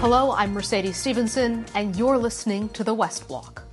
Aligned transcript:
Hello, 0.00 0.32
I'm 0.32 0.54
Mercedes 0.54 0.96
Stephenson, 0.96 1.66
and 1.74 1.94
you're 1.94 2.16
listening 2.16 2.70
to 2.70 2.82
the 2.82 2.94
West 2.94 3.28
Block. 3.28 3.64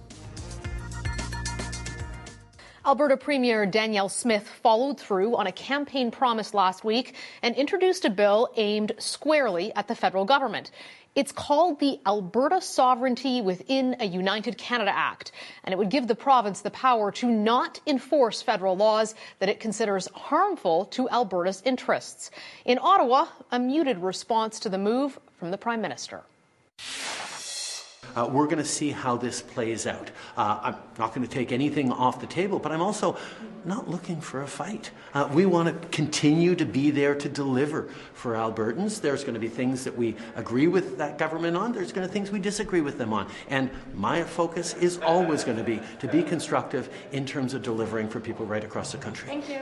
Alberta 2.85 3.15
Premier 3.15 3.65
Danielle 3.65 4.09
Smith 4.09 4.45
followed 4.45 4.99
through 4.99 5.37
on 5.37 5.47
a 5.47 5.53
campaign 5.53 6.11
promise 6.11 6.53
last 6.53 6.83
week 6.83 7.15
and 7.41 7.55
introduced 7.55 8.03
a 8.03 8.09
bill 8.09 8.49
aimed 8.57 8.91
squarely 8.97 9.73
at 9.73 9.87
the 9.87 9.95
federal 9.95 10.25
government. 10.25 10.71
It's 11.15 11.31
called 11.31 11.79
the 11.79 11.97
Alberta 12.05 12.59
Sovereignty 12.59 13.41
Within 13.41 13.95
a 14.01 14.05
United 14.05 14.57
Canada 14.57 14.91
Act, 14.93 15.31
and 15.63 15.71
it 15.71 15.77
would 15.77 15.89
give 15.89 16.07
the 16.07 16.13
province 16.13 16.59
the 16.59 16.71
power 16.71 17.09
to 17.13 17.27
not 17.27 17.79
enforce 17.87 18.41
federal 18.41 18.75
laws 18.75 19.15
that 19.39 19.47
it 19.47 19.61
considers 19.61 20.09
harmful 20.13 20.87
to 20.87 21.09
Alberta's 21.09 21.61
interests. 21.63 22.31
In 22.65 22.79
Ottawa, 22.81 23.27
a 23.49 23.59
muted 23.59 23.99
response 23.99 24.59
to 24.59 24.67
the 24.67 24.77
move 24.77 25.17
from 25.37 25.51
the 25.51 25.57
Prime 25.57 25.81
Minister. 25.81 26.23
Uh, 28.15 28.25
we're 28.25 28.45
going 28.45 28.57
to 28.57 28.65
see 28.65 28.89
how 28.89 29.15
this 29.15 29.43
plays 29.43 29.85
out. 29.85 30.09
Uh, 30.35 30.59
I'm 30.63 30.75
not 30.97 31.13
going 31.13 31.27
to 31.27 31.31
take 31.31 31.51
anything 31.51 31.91
off 31.91 32.19
the 32.19 32.25
table, 32.25 32.57
but 32.57 32.71
I'm 32.71 32.81
also 32.81 33.15
not 33.63 33.87
looking 33.87 34.21
for 34.21 34.41
a 34.41 34.47
fight. 34.47 34.89
Uh, 35.13 35.29
we 35.31 35.45
want 35.45 35.67
to 35.67 35.87
continue 35.89 36.55
to 36.55 36.65
be 36.65 36.89
there 36.89 37.13
to 37.13 37.29
deliver 37.29 37.89
for 38.13 38.33
Albertans. 38.33 39.01
There's 39.01 39.23
going 39.23 39.35
to 39.35 39.39
be 39.39 39.49
things 39.49 39.83
that 39.83 39.95
we 39.95 40.15
agree 40.35 40.67
with 40.67 40.97
that 40.97 41.19
government 41.19 41.55
on. 41.55 41.73
There's 41.73 41.91
going 41.91 42.07
to 42.07 42.11
be 42.11 42.13
things 42.13 42.31
we 42.31 42.39
disagree 42.39 42.81
with 42.81 42.97
them 42.97 43.13
on. 43.13 43.29
And 43.49 43.69
my 43.93 44.23
focus 44.23 44.73
is 44.75 44.97
always 44.99 45.43
going 45.43 45.57
to 45.57 45.63
be 45.63 45.79
to 45.99 46.07
be 46.07 46.23
constructive 46.23 46.89
in 47.11 47.25
terms 47.25 47.53
of 47.53 47.61
delivering 47.61 48.09
for 48.09 48.19
people 48.19 48.47
right 48.47 48.63
across 48.63 48.93
the 48.93 48.97
country. 48.97 49.27
Thank 49.27 49.47
you. 49.47 49.61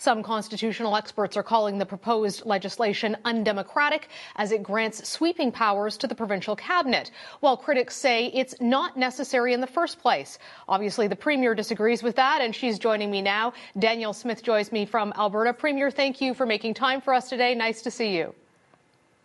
Some 0.00 0.22
constitutional 0.22 0.94
experts 0.94 1.36
are 1.36 1.42
calling 1.42 1.76
the 1.76 1.84
proposed 1.84 2.46
legislation 2.46 3.16
undemocratic 3.24 4.08
as 4.36 4.52
it 4.52 4.62
grants 4.62 5.08
sweeping 5.08 5.50
powers 5.50 5.96
to 5.96 6.06
the 6.06 6.14
provincial 6.14 6.54
cabinet, 6.54 7.10
while 7.40 7.56
critics 7.56 7.96
say 7.96 8.26
it's 8.28 8.54
not 8.60 8.96
necessary 8.96 9.54
in 9.54 9.60
the 9.60 9.66
first 9.66 10.00
place. 10.00 10.38
Obviously, 10.68 11.08
the 11.08 11.16
premier 11.16 11.52
disagrees 11.52 12.04
with 12.04 12.14
that, 12.14 12.40
and 12.40 12.54
she's 12.54 12.78
joining 12.78 13.10
me 13.10 13.20
now. 13.20 13.52
Danielle 13.76 14.12
Smith 14.12 14.44
joins 14.44 14.70
me 14.70 14.86
from 14.86 15.12
Alberta. 15.16 15.52
Premier, 15.52 15.90
thank 15.90 16.20
you 16.20 16.32
for 16.32 16.46
making 16.46 16.74
time 16.74 17.00
for 17.00 17.12
us 17.12 17.28
today. 17.28 17.56
Nice 17.56 17.82
to 17.82 17.90
see 17.90 18.16
you. 18.16 18.32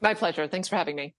My 0.02 0.16
pleasure. 0.16 0.48
Thanks 0.48 0.68
for 0.68 0.76
having 0.76 0.96
me. 0.96 1.14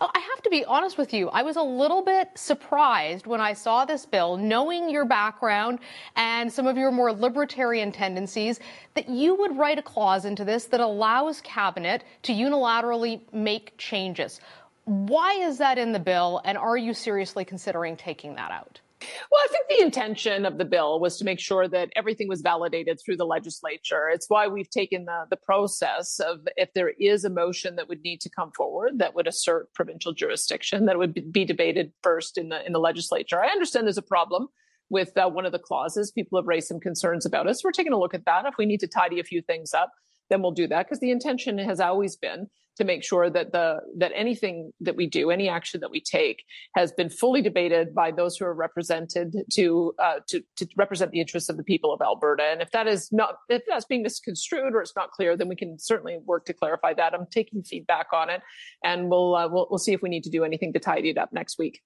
Oh, 0.00 0.10
I 0.14 0.18
have 0.18 0.42
to 0.42 0.50
be 0.50 0.64
honest 0.64 0.98
with 0.98 1.12
you. 1.12 1.28
I 1.30 1.42
was 1.42 1.56
a 1.56 1.62
little 1.62 2.02
bit 2.02 2.28
surprised 2.34 3.26
when 3.26 3.40
I 3.40 3.52
saw 3.52 3.84
this 3.84 4.06
bill, 4.06 4.36
knowing 4.36 4.90
your 4.90 5.04
background 5.04 5.78
and 6.16 6.52
some 6.52 6.66
of 6.66 6.76
your 6.76 6.90
more 6.90 7.12
libertarian 7.12 7.92
tendencies, 7.92 8.60
that 8.94 9.08
you 9.08 9.34
would 9.34 9.56
write 9.56 9.78
a 9.78 9.82
clause 9.82 10.24
into 10.24 10.44
this 10.44 10.66
that 10.66 10.80
allows 10.80 11.40
cabinet 11.40 12.04
to 12.22 12.32
unilaterally 12.32 13.20
make 13.32 13.76
changes. 13.78 14.40
Why 14.84 15.32
is 15.34 15.58
that 15.58 15.78
in 15.78 15.92
the 15.92 15.98
bill, 15.98 16.42
and 16.44 16.58
are 16.58 16.76
you 16.76 16.92
seriously 16.92 17.44
considering 17.44 17.96
taking 17.96 18.34
that 18.34 18.50
out? 18.50 18.80
Well, 19.30 19.40
I 19.44 19.48
think 19.48 19.68
the 19.68 19.84
intention 19.84 20.44
of 20.44 20.58
the 20.58 20.64
bill 20.64 21.00
was 21.00 21.16
to 21.18 21.24
make 21.24 21.40
sure 21.40 21.68
that 21.68 21.90
everything 21.96 22.28
was 22.28 22.40
validated 22.40 23.00
through 23.00 23.16
the 23.16 23.26
legislature. 23.26 24.08
It's 24.08 24.28
why 24.28 24.46
we've 24.46 24.70
taken 24.70 25.04
the, 25.04 25.24
the 25.30 25.36
process 25.36 26.20
of 26.20 26.40
if 26.56 26.72
there 26.74 26.90
is 26.98 27.24
a 27.24 27.30
motion 27.30 27.76
that 27.76 27.88
would 27.88 28.02
need 28.02 28.20
to 28.22 28.30
come 28.30 28.52
forward 28.52 28.98
that 28.98 29.14
would 29.14 29.26
assert 29.26 29.72
provincial 29.74 30.12
jurisdiction, 30.12 30.86
that 30.86 30.98
would 30.98 31.32
be 31.32 31.44
debated 31.44 31.92
first 32.02 32.38
in 32.38 32.48
the 32.48 32.64
in 32.66 32.72
the 32.72 32.80
legislature. 32.80 33.42
I 33.42 33.48
understand 33.48 33.86
there's 33.86 33.98
a 33.98 34.02
problem 34.02 34.48
with 34.90 35.16
uh, 35.16 35.28
one 35.28 35.46
of 35.46 35.52
the 35.52 35.58
clauses. 35.58 36.10
People 36.10 36.38
have 36.38 36.46
raised 36.46 36.68
some 36.68 36.80
concerns 36.80 37.26
about 37.26 37.48
us. 37.48 37.64
We're 37.64 37.72
taking 37.72 37.92
a 37.92 37.98
look 37.98 38.14
at 38.14 38.26
that. 38.26 38.46
If 38.46 38.54
we 38.58 38.66
need 38.66 38.80
to 38.80 38.86
tidy 38.86 39.18
a 39.20 39.24
few 39.24 39.42
things 39.42 39.74
up, 39.74 39.90
then 40.30 40.42
we'll 40.42 40.52
do 40.52 40.68
that 40.68 40.86
because 40.86 41.00
the 41.00 41.10
intention 41.10 41.58
has 41.58 41.80
always 41.80 42.16
been 42.16 42.48
to 42.76 42.84
make 42.84 43.04
sure 43.04 43.30
that 43.30 43.52
the 43.52 43.78
that 43.98 44.12
anything 44.14 44.72
that 44.80 44.96
we 44.96 45.06
do, 45.06 45.30
any 45.30 45.48
action 45.48 45.80
that 45.80 45.90
we 45.90 46.00
take, 46.00 46.44
has 46.74 46.92
been 46.92 47.08
fully 47.08 47.40
debated 47.40 47.94
by 47.94 48.10
those 48.10 48.36
who 48.36 48.44
are 48.44 48.54
represented 48.54 49.36
to 49.52 49.94
uh, 50.02 50.20
to 50.28 50.42
to 50.56 50.66
represent 50.76 51.12
the 51.12 51.20
interests 51.20 51.48
of 51.48 51.56
the 51.56 51.62
people 51.62 51.92
of 51.92 52.00
Alberta. 52.00 52.42
And 52.42 52.60
if 52.60 52.70
that 52.72 52.86
is 52.86 53.12
not 53.12 53.36
if 53.48 53.62
that's 53.68 53.84
being 53.84 54.02
misconstrued 54.02 54.74
or 54.74 54.80
it's 54.80 54.96
not 54.96 55.10
clear, 55.10 55.36
then 55.36 55.48
we 55.48 55.56
can 55.56 55.78
certainly 55.78 56.18
work 56.24 56.46
to 56.46 56.52
clarify 56.52 56.94
that. 56.94 57.14
I'm 57.14 57.26
taking 57.30 57.62
feedback 57.62 58.06
on 58.12 58.30
it, 58.30 58.42
and 58.82 59.08
we'll 59.08 59.34
uh, 59.34 59.48
we'll, 59.48 59.68
we'll 59.70 59.78
see 59.78 59.92
if 59.92 60.02
we 60.02 60.08
need 60.08 60.24
to 60.24 60.30
do 60.30 60.44
anything 60.44 60.72
to 60.72 60.80
tidy 60.80 61.10
it 61.10 61.18
up 61.18 61.32
next 61.32 61.58
week. 61.58 61.80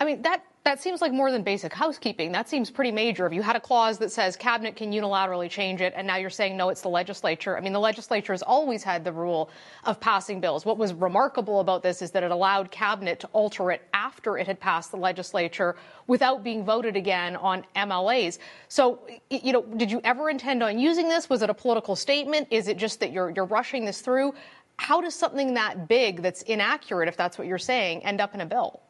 I 0.00 0.06
mean, 0.06 0.22
that, 0.22 0.42
that 0.64 0.80
seems 0.80 1.02
like 1.02 1.12
more 1.12 1.30
than 1.30 1.42
basic 1.42 1.74
housekeeping. 1.74 2.32
That 2.32 2.48
seems 2.48 2.70
pretty 2.70 2.90
major. 2.90 3.26
If 3.26 3.34
you 3.34 3.42
had 3.42 3.54
a 3.54 3.60
clause 3.60 3.98
that 3.98 4.10
says 4.10 4.34
cabinet 4.34 4.74
can 4.74 4.90
unilaterally 4.92 5.50
change 5.50 5.82
it, 5.82 5.92
and 5.94 6.06
now 6.06 6.16
you're 6.16 6.30
saying 6.30 6.56
no, 6.56 6.70
it's 6.70 6.80
the 6.80 6.88
legislature. 6.88 7.54
I 7.54 7.60
mean, 7.60 7.74
the 7.74 7.80
legislature 7.80 8.32
has 8.32 8.42
always 8.42 8.82
had 8.82 9.04
the 9.04 9.12
rule 9.12 9.50
of 9.84 10.00
passing 10.00 10.40
bills. 10.40 10.64
What 10.64 10.78
was 10.78 10.94
remarkable 10.94 11.60
about 11.60 11.82
this 11.82 12.00
is 12.00 12.10
that 12.12 12.22
it 12.22 12.30
allowed 12.30 12.70
cabinet 12.70 13.20
to 13.20 13.26
alter 13.34 13.72
it 13.72 13.82
after 13.92 14.38
it 14.38 14.46
had 14.46 14.58
passed 14.58 14.90
the 14.90 14.96
legislature 14.96 15.76
without 16.06 16.42
being 16.42 16.64
voted 16.64 16.96
again 16.96 17.36
on 17.36 17.62
MLAs. 17.76 18.38
So, 18.68 19.00
you 19.28 19.52
know, 19.52 19.62
did 19.62 19.90
you 19.90 20.00
ever 20.02 20.30
intend 20.30 20.62
on 20.62 20.78
using 20.78 21.10
this? 21.10 21.28
Was 21.28 21.42
it 21.42 21.50
a 21.50 21.54
political 21.54 21.94
statement? 21.94 22.48
Is 22.50 22.68
it 22.68 22.78
just 22.78 23.00
that 23.00 23.12
you're, 23.12 23.28
you're 23.28 23.44
rushing 23.44 23.84
this 23.84 24.00
through? 24.00 24.32
How 24.78 25.02
does 25.02 25.14
something 25.14 25.52
that 25.54 25.88
big, 25.88 26.22
that's 26.22 26.40
inaccurate, 26.42 27.06
if 27.06 27.18
that's 27.18 27.36
what 27.36 27.46
you're 27.46 27.58
saying, 27.58 28.02
end 28.02 28.22
up 28.22 28.34
in 28.34 28.40
a 28.40 28.46
bill? 28.46 28.80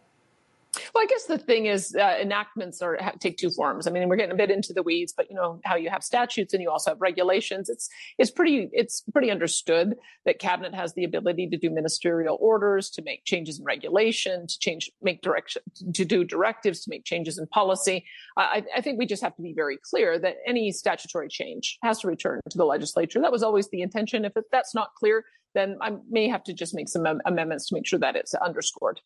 Well, 0.95 1.03
I 1.03 1.07
guess 1.07 1.25
the 1.25 1.39
thing 1.39 1.67
is, 1.67 1.95
uh, 1.95 2.17
enactments 2.21 2.83
are 2.83 2.99
take 3.19 3.37
two 3.37 3.51
forms. 3.51 3.87
I 3.87 3.91
mean, 3.91 4.09
we're 4.09 4.17
getting 4.17 4.33
a 4.33 4.37
bit 4.37 4.51
into 4.51 4.73
the 4.73 4.83
weeds, 4.83 5.13
but 5.17 5.31
you 5.31 5.37
know 5.37 5.61
how 5.65 5.77
you 5.77 5.91
have 5.91 6.03
statutes 6.03 6.53
and 6.53 6.63
you 6.63 6.71
also 6.71 6.93
have 6.93 7.01
regulations. 7.01 7.69
It's 7.69 7.89
it's 8.19 8.31
pretty 8.31 8.69
it's 8.73 9.03
pretty 9.13 9.31
understood 9.31 9.95
that 10.25 10.39
cabinet 10.39 10.75
has 10.75 10.95
the 10.95 11.05
ability 11.05 11.49
to 11.49 11.57
do 11.57 11.71
ministerial 11.71 12.39
orders, 12.41 12.91
to 12.91 13.03
make 13.03 13.25
changes 13.25 13.59
in 13.59 13.65
regulation, 13.65 14.47
to 14.47 14.59
change 14.59 14.91
make 15.03 15.23
direction, 15.23 15.63
to 15.95 16.05
do 16.05 16.25
directives, 16.25 16.81
to 16.85 16.91
make 16.91 17.05
changes 17.05 17.39
in 17.39 17.47
policy. 17.47 18.05
I, 18.37 18.65
I 18.77 18.81
think 18.81 18.99
we 18.99 19.07
just 19.07 19.23
have 19.23 19.37
to 19.37 19.43
be 19.43 19.53
very 19.55 19.79
clear 19.83 20.19
that 20.19 20.37
any 20.47 20.73
statutory 20.73 21.29
change 21.29 21.79
has 21.83 22.01
to 22.01 22.09
return 22.09 22.41
to 22.51 22.59
the 22.59 22.65
legislature. 22.65 23.21
That 23.21 23.33
was 23.33 23.43
always 23.43 23.69
the 23.71 23.83
intention. 23.83 24.25
If 24.25 24.33
that's 24.53 24.75
not 24.75 24.95
clear, 24.95 25.25
then 25.55 25.77
I 25.81 25.97
may 26.09 26.29
have 26.29 26.45
to 26.45 26.53
just 26.53 26.75
make 26.75 26.89
some 26.89 27.07
amendments 27.25 27.69
to 27.69 27.75
make 27.75 27.87
sure 27.87 27.99
that 27.99 28.17
it's 28.17 28.35
underscored. 28.35 29.01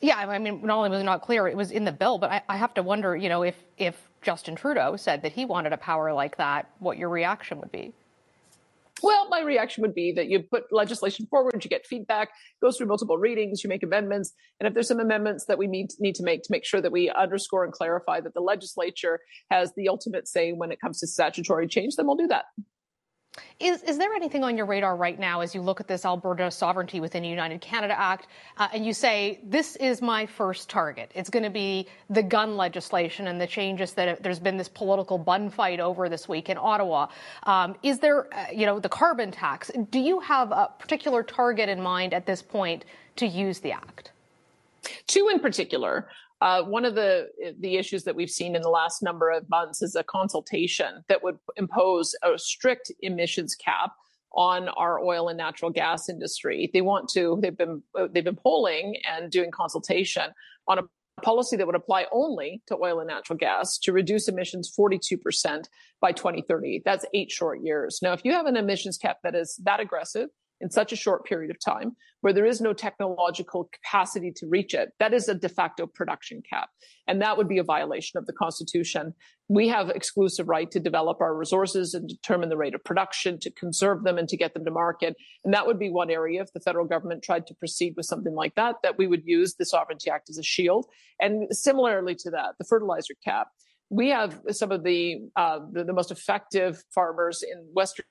Yeah, 0.00 0.16
I 0.16 0.38
mean, 0.38 0.62
not 0.64 0.78
only 0.78 0.90
was 0.90 1.00
it 1.00 1.04
not 1.04 1.20
clear, 1.20 1.46
it 1.46 1.56
was 1.56 1.70
in 1.70 1.84
the 1.84 1.92
bill, 1.92 2.18
but 2.18 2.30
I, 2.30 2.42
I 2.48 2.56
have 2.56 2.72
to 2.74 2.82
wonder, 2.82 3.14
you 3.14 3.28
know, 3.28 3.42
if 3.42 3.56
if 3.76 3.96
Justin 4.22 4.54
Trudeau 4.54 4.96
said 4.96 5.22
that 5.22 5.32
he 5.32 5.44
wanted 5.44 5.72
a 5.72 5.76
power 5.76 6.12
like 6.12 6.36
that, 6.38 6.70
what 6.78 6.96
your 6.96 7.10
reaction 7.10 7.58
would 7.60 7.72
be. 7.72 7.92
Well, 9.02 9.28
my 9.28 9.40
reaction 9.40 9.82
would 9.82 9.94
be 9.94 10.12
that 10.12 10.28
you 10.28 10.40
put 10.40 10.64
legislation 10.72 11.26
forward, 11.26 11.64
you 11.64 11.70
get 11.70 11.86
feedback, 11.86 12.30
goes 12.60 12.76
through 12.76 12.88
multiple 12.88 13.16
readings, 13.16 13.64
you 13.64 13.68
make 13.68 13.82
amendments, 13.82 14.32
and 14.58 14.66
if 14.66 14.74
there's 14.74 14.88
some 14.88 15.00
amendments 15.00 15.46
that 15.46 15.58
we 15.58 15.66
need 15.66 15.90
need 15.98 16.14
to 16.16 16.22
make 16.22 16.42
to 16.44 16.52
make 16.52 16.64
sure 16.64 16.80
that 16.80 16.92
we 16.92 17.10
underscore 17.10 17.64
and 17.64 17.72
clarify 17.72 18.20
that 18.20 18.34
the 18.34 18.40
legislature 18.40 19.20
has 19.50 19.72
the 19.74 19.88
ultimate 19.88 20.28
say 20.28 20.52
when 20.52 20.72
it 20.72 20.80
comes 20.80 21.00
to 21.00 21.06
statutory 21.06 21.66
change, 21.66 21.96
then 21.96 22.06
we'll 22.06 22.16
do 22.16 22.26
that. 22.28 22.46
Is, 23.60 23.82
is 23.82 23.98
there 23.98 24.14
anything 24.14 24.42
on 24.42 24.56
your 24.56 24.66
radar 24.66 24.96
right 24.96 25.18
now 25.18 25.40
as 25.40 25.54
you 25.54 25.60
look 25.60 25.80
at 25.80 25.86
this 25.86 26.04
Alberta 26.04 26.50
Sovereignty 26.50 26.98
within 26.98 27.22
the 27.22 27.28
United 27.28 27.60
Canada 27.60 27.98
Act 27.98 28.26
uh, 28.56 28.68
and 28.72 28.84
you 28.84 28.92
say, 28.92 29.38
this 29.44 29.76
is 29.76 30.00
my 30.00 30.24
first 30.26 30.68
target? 30.70 31.12
It's 31.14 31.28
going 31.30 31.42
to 31.42 31.50
be 31.50 31.86
the 32.08 32.22
gun 32.22 32.56
legislation 32.56 33.28
and 33.28 33.40
the 33.40 33.46
changes 33.46 33.92
that 33.92 34.22
there's 34.22 34.38
been 34.38 34.56
this 34.56 34.68
political 34.68 35.18
bun 35.18 35.50
fight 35.50 35.78
over 35.78 36.08
this 36.08 36.28
week 36.28 36.48
in 36.48 36.56
Ottawa. 36.58 37.08
Um, 37.44 37.76
is 37.82 37.98
there, 37.98 38.34
uh, 38.34 38.46
you 38.50 38.66
know, 38.66 38.80
the 38.80 38.88
carbon 38.88 39.30
tax? 39.30 39.70
Do 39.90 40.00
you 40.00 40.20
have 40.20 40.52
a 40.52 40.70
particular 40.78 41.22
target 41.22 41.68
in 41.68 41.80
mind 41.80 42.14
at 42.14 42.24
this 42.26 42.42
point 42.42 42.86
to 43.16 43.26
use 43.26 43.60
the 43.60 43.72
act? 43.72 44.12
Two 45.06 45.28
in 45.28 45.38
particular. 45.38 46.08
Uh, 46.40 46.62
one 46.62 46.84
of 46.84 46.94
the 46.94 47.28
the 47.58 47.76
issues 47.76 48.04
that 48.04 48.16
we've 48.16 48.30
seen 48.30 48.56
in 48.56 48.62
the 48.62 48.70
last 48.70 49.02
number 49.02 49.30
of 49.30 49.48
months 49.50 49.82
is 49.82 49.94
a 49.94 50.02
consultation 50.02 51.04
that 51.08 51.22
would 51.22 51.38
impose 51.56 52.14
a 52.22 52.38
strict 52.38 52.90
emissions 53.00 53.54
cap 53.54 53.92
on 54.32 54.68
our 54.70 55.00
oil 55.00 55.28
and 55.28 55.36
natural 55.36 55.70
gas 55.70 56.08
industry. 56.08 56.70
They 56.72 56.80
want 56.80 57.08
to. 57.10 57.38
They've 57.42 57.56
been 57.56 57.82
they've 58.12 58.24
been 58.24 58.36
polling 58.36 58.96
and 59.08 59.30
doing 59.30 59.50
consultation 59.50 60.32
on 60.66 60.78
a 60.78 60.82
policy 61.20 61.56
that 61.56 61.66
would 61.66 61.76
apply 61.76 62.06
only 62.12 62.62
to 62.66 62.76
oil 62.76 63.00
and 63.00 63.08
natural 63.08 63.36
gas 63.36 63.76
to 63.78 63.92
reduce 63.92 64.26
emissions 64.28 64.72
42% 64.74 65.64
by 66.00 66.12
2030. 66.12 66.80
That's 66.84 67.04
eight 67.12 67.30
short 67.30 67.60
years. 67.62 67.98
Now, 68.02 68.14
if 68.14 68.24
you 68.24 68.32
have 68.32 68.46
an 68.46 68.56
emissions 68.56 68.96
cap 68.96 69.18
that 69.22 69.34
is 69.34 69.60
that 69.64 69.80
aggressive, 69.80 70.30
in 70.60 70.70
such 70.70 70.92
a 70.92 70.96
short 70.96 71.24
period 71.24 71.50
of 71.50 71.58
time 71.58 71.96
where 72.20 72.32
there 72.32 72.46
is 72.46 72.60
no 72.60 72.72
technological 72.72 73.70
capacity 73.72 74.30
to 74.36 74.46
reach 74.46 74.74
it. 74.74 74.90
That 74.98 75.14
is 75.14 75.28
a 75.28 75.34
de 75.34 75.48
facto 75.48 75.86
production 75.86 76.42
cap. 76.48 76.68
And 77.06 77.22
that 77.22 77.36
would 77.36 77.48
be 77.48 77.58
a 77.58 77.64
violation 77.64 78.18
of 78.18 78.26
the 78.26 78.32
Constitution. 78.32 79.14
We 79.48 79.68
have 79.68 79.88
exclusive 79.88 80.48
right 80.48 80.70
to 80.70 80.78
develop 80.78 81.20
our 81.20 81.34
resources 81.34 81.94
and 81.94 82.08
determine 82.08 82.50
the 82.50 82.56
rate 82.56 82.74
of 82.74 82.84
production, 82.84 83.38
to 83.40 83.50
conserve 83.50 84.04
them 84.04 84.18
and 84.18 84.28
to 84.28 84.36
get 84.36 84.54
them 84.54 84.64
to 84.64 84.70
market. 84.70 85.16
And 85.44 85.54
that 85.54 85.66
would 85.66 85.78
be 85.78 85.90
one 85.90 86.10
area 86.10 86.42
if 86.42 86.52
the 86.52 86.60
federal 86.60 86.86
government 86.86 87.22
tried 87.22 87.46
to 87.46 87.54
proceed 87.54 87.94
with 87.96 88.06
something 88.06 88.34
like 88.34 88.54
that, 88.56 88.76
that 88.82 88.98
we 88.98 89.06
would 89.06 89.22
use 89.24 89.54
the 89.54 89.64
Sovereignty 89.64 90.10
Act 90.10 90.28
as 90.30 90.38
a 90.38 90.42
shield. 90.42 90.86
And 91.20 91.48
similarly 91.50 92.14
to 92.16 92.30
that, 92.30 92.54
the 92.58 92.64
fertilizer 92.64 93.14
cap. 93.24 93.48
We 93.92 94.10
have 94.10 94.40
some 94.50 94.70
of 94.70 94.84
the, 94.84 95.16
uh, 95.34 95.60
the, 95.72 95.82
the 95.82 95.92
most 95.92 96.12
effective 96.12 96.84
farmers 96.94 97.42
in 97.42 97.66
Western 97.72 98.04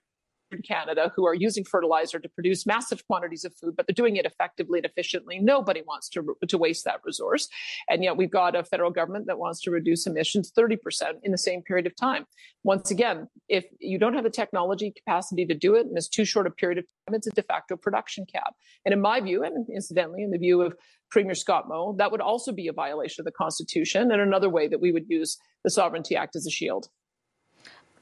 Canada 0.57 1.11
who 1.15 1.25
are 1.25 1.33
using 1.33 1.63
fertilizer 1.63 2.19
to 2.19 2.29
produce 2.29 2.65
massive 2.65 3.05
quantities 3.07 3.45
of 3.45 3.53
food, 3.55 3.75
but 3.75 3.87
they're 3.87 3.93
doing 3.93 4.15
it 4.15 4.25
effectively 4.25 4.79
and 4.79 4.85
efficiently. 4.85 5.39
Nobody 5.39 5.81
wants 5.81 6.09
to, 6.09 6.35
to 6.47 6.57
waste 6.57 6.85
that 6.85 7.01
resource. 7.03 7.47
And 7.89 8.03
yet 8.03 8.17
we've 8.17 8.31
got 8.31 8.55
a 8.55 8.63
federal 8.63 8.91
government 8.91 9.27
that 9.27 9.37
wants 9.37 9.61
to 9.61 9.71
reduce 9.71 10.07
emissions 10.07 10.51
30% 10.57 10.77
in 11.23 11.31
the 11.31 11.37
same 11.37 11.61
period 11.61 11.85
of 11.85 11.95
time. 11.95 12.25
Once 12.63 12.91
again, 12.91 13.27
if 13.47 13.65
you 13.79 13.97
don't 13.97 14.13
have 14.13 14.23
the 14.23 14.29
technology 14.29 14.91
capacity 14.91 15.45
to 15.45 15.53
do 15.53 15.75
it 15.75 15.85
and 15.85 15.97
it's 15.97 16.09
too 16.09 16.25
short 16.25 16.47
a 16.47 16.51
period 16.51 16.79
of 16.79 16.85
time, 16.85 17.15
it's 17.15 17.27
a 17.27 17.31
de 17.31 17.43
facto 17.43 17.75
production 17.75 18.25
cap. 18.25 18.53
And 18.85 18.93
in 18.93 19.01
my 19.01 19.21
view, 19.21 19.43
and 19.43 19.67
incidentally, 19.69 20.23
in 20.23 20.31
the 20.31 20.37
view 20.37 20.61
of 20.61 20.75
Premier 21.09 21.35
Scott 21.35 21.67
Moe, 21.67 21.95
that 21.97 22.11
would 22.11 22.21
also 22.21 22.51
be 22.51 22.67
a 22.67 22.73
violation 22.73 23.21
of 23.21 23.25
the 23.25 23.31
Constitution 23.31 24.11
and 24.11 24.21
another 24.21 24.49
way 24.49 24.67
that 24.67 24.79
we 24.79 24.91
would 24.91 25.09
use 25.09 25.37
the 25.63 25.69
Sovereignty 25.69 26.15
Act 26.15 26.35
as 26.35 26.45
a 26.45 26.51
shield. 26.51 26.87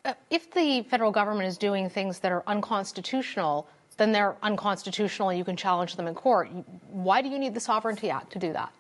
Uh, 0.06 0.14
if 0.30 0.52
the 0.52 0.84
federal 0.84 1.12
government 1.12 1.48
is 1.48 1.58
doing 1.58 1.90
things 1.90 2.20
that 2.20 2.32
are 2.32 2.44
unconstitutional, 2.48 3.68
then 3.98 4.12
they're 4.12 4.36
unconstitutional 4.44 5.34
you 5.34 5.44
can 5.44 5.58
challenge 5.58 5.96
them 5.96 6.08
in 6.08 6.16
court. 6.16 6.50
Why 6.90 7.22
do 7.22 7.30
you 7.30 7.40
need 7.40 7.54
the 7.54 7.60
Sovereignty 7.60 8.10
Act 8.10 8.32
to 8.34 8.40
do 8.40 8.54
that? 8.54 8.72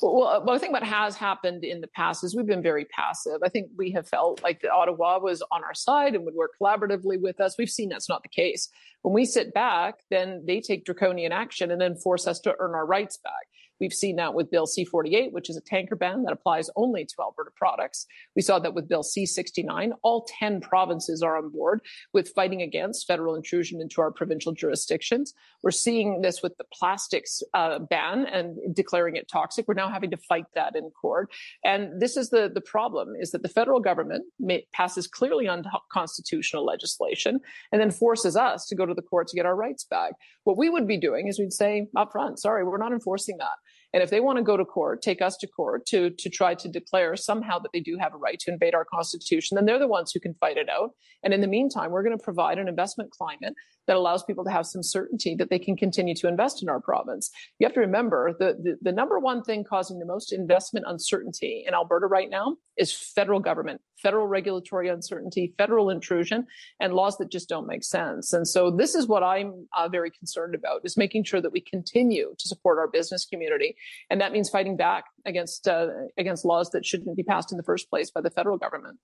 Well, 0.00 0.42
well, 0.44 0.56
I 0.56 0.58
think 0.58 0.72
what 0.72 0.82
has 0.82 1.16
happened 1.16 1.62
in 1.62 1.80
the 1.80 1.88
past 1.88 2.24
is 2.24 2.34
we've 2.34 2.46
been 2.46 2.62
very 2.62 2.86
passive. 2.86 3.40
I 3.44 3.48
think 3.48 3.68
we 3.76 3.90
have 3.92 4.08
felt 4.08 4.42
like 4.42 4.60
the 4.60 4.72
Ottawa 4.72 5.18
was 5.18 5.42
on 5.52 5.62
our 5.62 5.74
side 5.74 6.14
and 6.14 6.24
would 6.24 6.34
work 6.34 6.52
collaboratively 6.60 7.20
with 7.20 7.40
us. 7.40 7.56
We've 7.58 7.70
seen 7.70 7.90
that's 7.90 8.08
not 8.08 8.22
the 8.22 8.28
case. 8.28 8.68
When 9.02 9.14
we 9.14 9.24
sit 9.24 9.52
back, 9.54 9.96
then 10.10 10.42
they 10.46 10.60
take 10.60 10.84
draconian 10.84 11.32
action 11.32 11.70
and 11.70 11.80
then 11.80 11.94
force 11.96 12.26
us 12.26 12.40
to 12.40 12.56
earn 12.58 12.74
our 12.74 12.86
rights 12.86 13.18
back. 13.18 13.46
We've 13.80 13.92
seen 13.92 14.16
that 14.16 14.34
with 14.34 14.50
Bill 14.50 14.66
C 14.66 14.84
48, 14.84 15.32
which 15.32 15.50
is 15.50 15.56
a 15.56 15.60
tanker 15.60 15.96
ban 15.96 16.22
that 16.24 16.32
applies 16.32 16.70
only 16.76 17.04
to 17.04 17.14
Alberta 17.20 17.50
products. 17.54 18.06
We 18.34 18.42
saw 18.42 18.58
that 18.58 18.74
with 18.74 18.88
Bill 18.88 19.02
C 19.02 19.26
69. 19.26 19.92
All 20.02 20.26
10 20.38 20.60
provinces 20.60 21.22
are 21.22 21.36
on 21.36 21.50
board 21.50 21.80
with 22.12 22.30
fighting 22.30 22.62
against 22.62 23.06
federal 23.06 23.34
intrusion 23.34 23.80
into 23.80 24.00
our 24.00 24.10
provincial 24.10 24.52
jurisdictions. 24.52 25.34
We're 25.62 25.70
seeing 25.70 26.22
this 26.22 26.42
with 26.42 26.56
the 26.58 26.64
plastics 26.72 27.42
uh, 27.54 27.78
ban 27.78 28.26
and 28.26 28.74
declaring 28.74 29.16
it 29.16 29.28
toxic. 29.28 29.66
We're 29.68 29.74
now 29.74 29.90
having 29.90 30.10
to 30.10 30.16
fight 30.16 30.46
that 30.54 30.76
in 30.76 30.90
court. 30.90 31.30
And 31.64 32.00
this 32.00 32.16
is 32.16 32.30
the, 32.30 32.50
the 32.52 32.60
problem 32.60 33.14
is 33.18 33.30
that 33.30 33.42
the 33.42 33.48
federal 33.48 33.80
government 33.80 34.24
may, 34.38 34.66
passes 34.72 35.06
clearly 35.06 35.48
unconstitutional 35.48 36.64
legislation 36.64 37.40
and 37.72 37.80
then 37.80 37.90
forces 37.90 38.36
us 38.36 38.66
to 38.66 38.74
go 38.74 38.86
to 38.86 38.94
the 38.94 39.02
court 39.02 39.28
to 39.28 39.36
get 39.36 39.46
our 39.46 39.56
rights 39.56 39.84
back. 39.84 40.12
What 40.44 40.56
we 40.56 40.70
would 40.70 40.86
be 40.86 40.98
doing 40.98 41.28
is 41.28 41.38
we'd 41.38 41.52
say 41.52 41.88
up 41.96 42.12
front, 42.12 42.38
sorry, 42.38 42.64
we're 42.64 42.78
not 42.78 42.92
enforcing 42.92 43.38
that. 43.38 43.58
And 43.94 44.02
if 44.02 44.10
they 44.10 44.20
want 44.20 44.36
to 44.38 44.44
go 44.44 44.56
to 44.56 44.64
court, 44.64 45.00
take 45.02 45.22
us 45.22 45.36
to 45.38 45.46
court 45.46 45.86
to, 45.86 46.10
to 46.10 46.28
try 46.28 46.54
to 46.54 46.68
declare 46.68 47.16
somehow 47.16 47.58
that 47.58 47.70
they 47.72 47.80
do 47.80 47.96
have 47.98 48.14
a 48.14 48.18
right 48.18 48.38
to 48.40 48.52
invade 48.52 48.74
our 48.74 48.84
constitution, 48.84 49.54
then 49.54 49.64
they're 49.64 49.78
the 49.78 49.88
ones 49.88 50.12
who 50.12 50.20
can 50.20 50.34
fight 50.34 50.58
it 50.58 50.68
out. 50.68 50.90
And 51.22 51.32
in 51.32 51.40
the 51.40 51.46
meantime, 51.46 51.90
we're 51.90 52.02
going 52.02 52.16
to 52.16 52.22
provide 52.22 52.58
an 52.58 52.68
investment 52.68 53.10
climate 53.10 53.54
that 53.86 53.96
allows 53.96 54.22
people 54.22 54.44
to 54.44 54.50
have 54.50 54.66
some 54.66 54.82
certainty 54.82 55.34
that 55.36 55.48
they 55.48 55.58
can 55.58 55.76
continue 55.76 56.14
to 56.16 56.28
invest 56.28 56.62
in 56.62 56.68
our 56.68 56.80
province. 56.80 57.30
You 57.58 57.66
have 57.66 57.74
to 57.74 57.80
remember 57.80 58.34
the, 58.38 58.54
the, 58.62 58.76
the 58.82 58.92
number 58.92 59.18
one 59.18 59.42
thing 59.42 59.64
causing 59.64 59.98
the 59.98 60.06
most 60.06 60.32
investment 60.32 60.84
uncertainty 60.86 61.64
in 61.66 61.74
Alberta 61.74 62.06
right 62.06 62.28
now 62.28 62.56
is 62.78 62.92
federal 62.92 63.40
government, 63.40 63.80
federal 64.00 64.26
regulatory 64.26 64.88
uncertainty, 64.88 65.52
federal 65.58 65.90
intrusion, 65.90 66.46
and 66.80 66.94
laws 66.94 67.18
that 67.18 67.30
just 67.30 67.48
don't 67.48 67.66
make 67.66 67.84
sense. 67.84 68.32
And 68.32 68.46
so 68.46 68.70
this 68.70 68.94
is 68.94 69.06
what 69.06 69.22
I'm 69.22 69.66
uh, 69.76 69.88
very 69.88 70.10
concerned 70.10 70.54
about 70.54 70.82
is 70.84 70.96
making 70.96 71.24
sure 71.24 71.40
that 71.40 71.52
we 71.52 71.60
continue 71.60 72.34
to 72.38 72.48
support 72.48 72.78
our 72.78 72.88
business 72.88 73.26
community. 73.26 73.76
And 74.10 74.20
that 74.20 74.32
means 74.32 74.48
fighting 74.48 74.76
back 74.76 75.04
against, 75.26 75.66
uh, 75.66 75.88
against 76.16 76.44
laws 76.44 76.70
that 76.70 76.86
shouldn't 76.86 77.16
be 77.16 77.24
passed 77.24 77.52
in 77.52 77.58
the 77.58 77.64
first 77.64 77.90
place 77.90 78.10
by 78.10 78.20
the 78.20 78.30
federal 78.30 78.58
government 78.58 78.98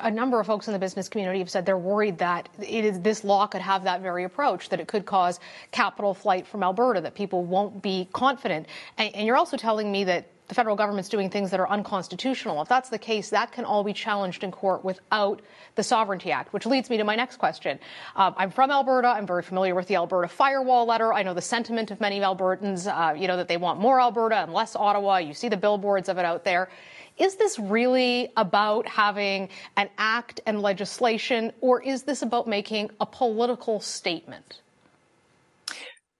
a 0.00 0.10
number 0.10 0.40
of 0.40 0.46
folks 0.46 0.68
in 0.68 0.72
the 0.72 0.78
business 0.78 1.08
community 1.08 1.38
have 1.38 1.50
said 1.50 1.66
they're 1.66 1.76
worried 1.76 2.18
that 2.18 2.48
it 2.60 2.84
is, 2.84 3.00
this 3.00 3.24
law 3.24 3.46
could 3.46 3.60
have 3.60 3.84
that 3.84 4.00
very 4.00 4.24
approach, 4.24 4.68
that 4.70 4.80
it 4.80 4.88
could 4.88 5.04
cause 5.04 5.38
capital 5.70 6.14
flight 6.14 6.46
from 6.46 6.62
Alberta, 6.62 7.00
that 7.00 7.14
people 7.14 7.44
won't 7.44 7.82
be 7.82 8.08
confident. 8.12 8.66
And, 8.98 9.14
and, 9.14 9.26
you're 9.26 9.36
also 9.36 9.56
telling 9.56 9.92
me 9.92 10.04
that 10.04 10.26
the 10.52 10.54
federal 10.54 10.76
government's 10.76 11.08
doing 11.08 11.30
things 11.30 11.50
that 11.50 11.60
are 11.60 11.68
unconstitutional. 11.68 12.60
If 12.60 12.68
that's 12.68 12.90
the 12.90 12.98
case, 12.98 13.30
that 13.30 13.52
can 13.52 13.64
all 13.64 13.84
be 13.84 13.94
challenged 13.94 14.44
in 14.44 14.50
court 14.50 14.84
without 14.84 15.40
the 15.76 15.82
Sovereignty 15.82 16.30
Act, 16.30 16.52
which 16.52 16.66
leads 16.66 16.90
me 16.90 16.98
to 16.98 17.04
my 17.04 17.16
next 17.16 17.38
question. 17.38 17.78
Uh, 18.14 18.32
I'm 18.36 18.50
from 18.50 18.70
Alberta. 18.70 19.08
I'm 19.08 19.26
very 19.26 19.42
familiar 19.42 19.74
with 19.74 19.86
the 19.86 19.96
Alberta 19.96 20.28
firewall 20.28 20.84
letter. 20.84 21.10
I 21.10 21.22
know 21.22 21.32
the 21.32 21.40
sentiment 21.40 21.90
of 21.90 22.02
many 22.02 22.20
Albertans, 22.20 22.86
uh, 22.86 23.14
you 23.14 23.28
know, 23.28 23.38
that 23.38 23.48
they 23.48 23.56
want 23.56 23.80
more 23.80 23.98
Alberta 23.98 24.36
and 24.36 24.52
less 24.52 24.76
Ottawa. 24.76 25.16
You 25.16 25.32
see 25.32 25.48
the 25.48 25.56
billboards 25.56 26.10
of 26.10 26.18
it 26.18 26.26
out 26.26 26.44
there. 26.44 26.68
Is 27.16 27.36
this 27.36 27.58
really 27.58 28.30
about 28.36 28.86
having 28.86 29.48
an 29.78 29.88
act 29.96 30.42
and 30.44 30.60
legislation, 30.60 31.52
or 31.62 31.82
is 31.82 32.02
this 32.02 32.20
about 32.20 32.46
making 32.46 32.90
a 33.00 33.06
political 33.06 33.80
statement? 33.80 34.60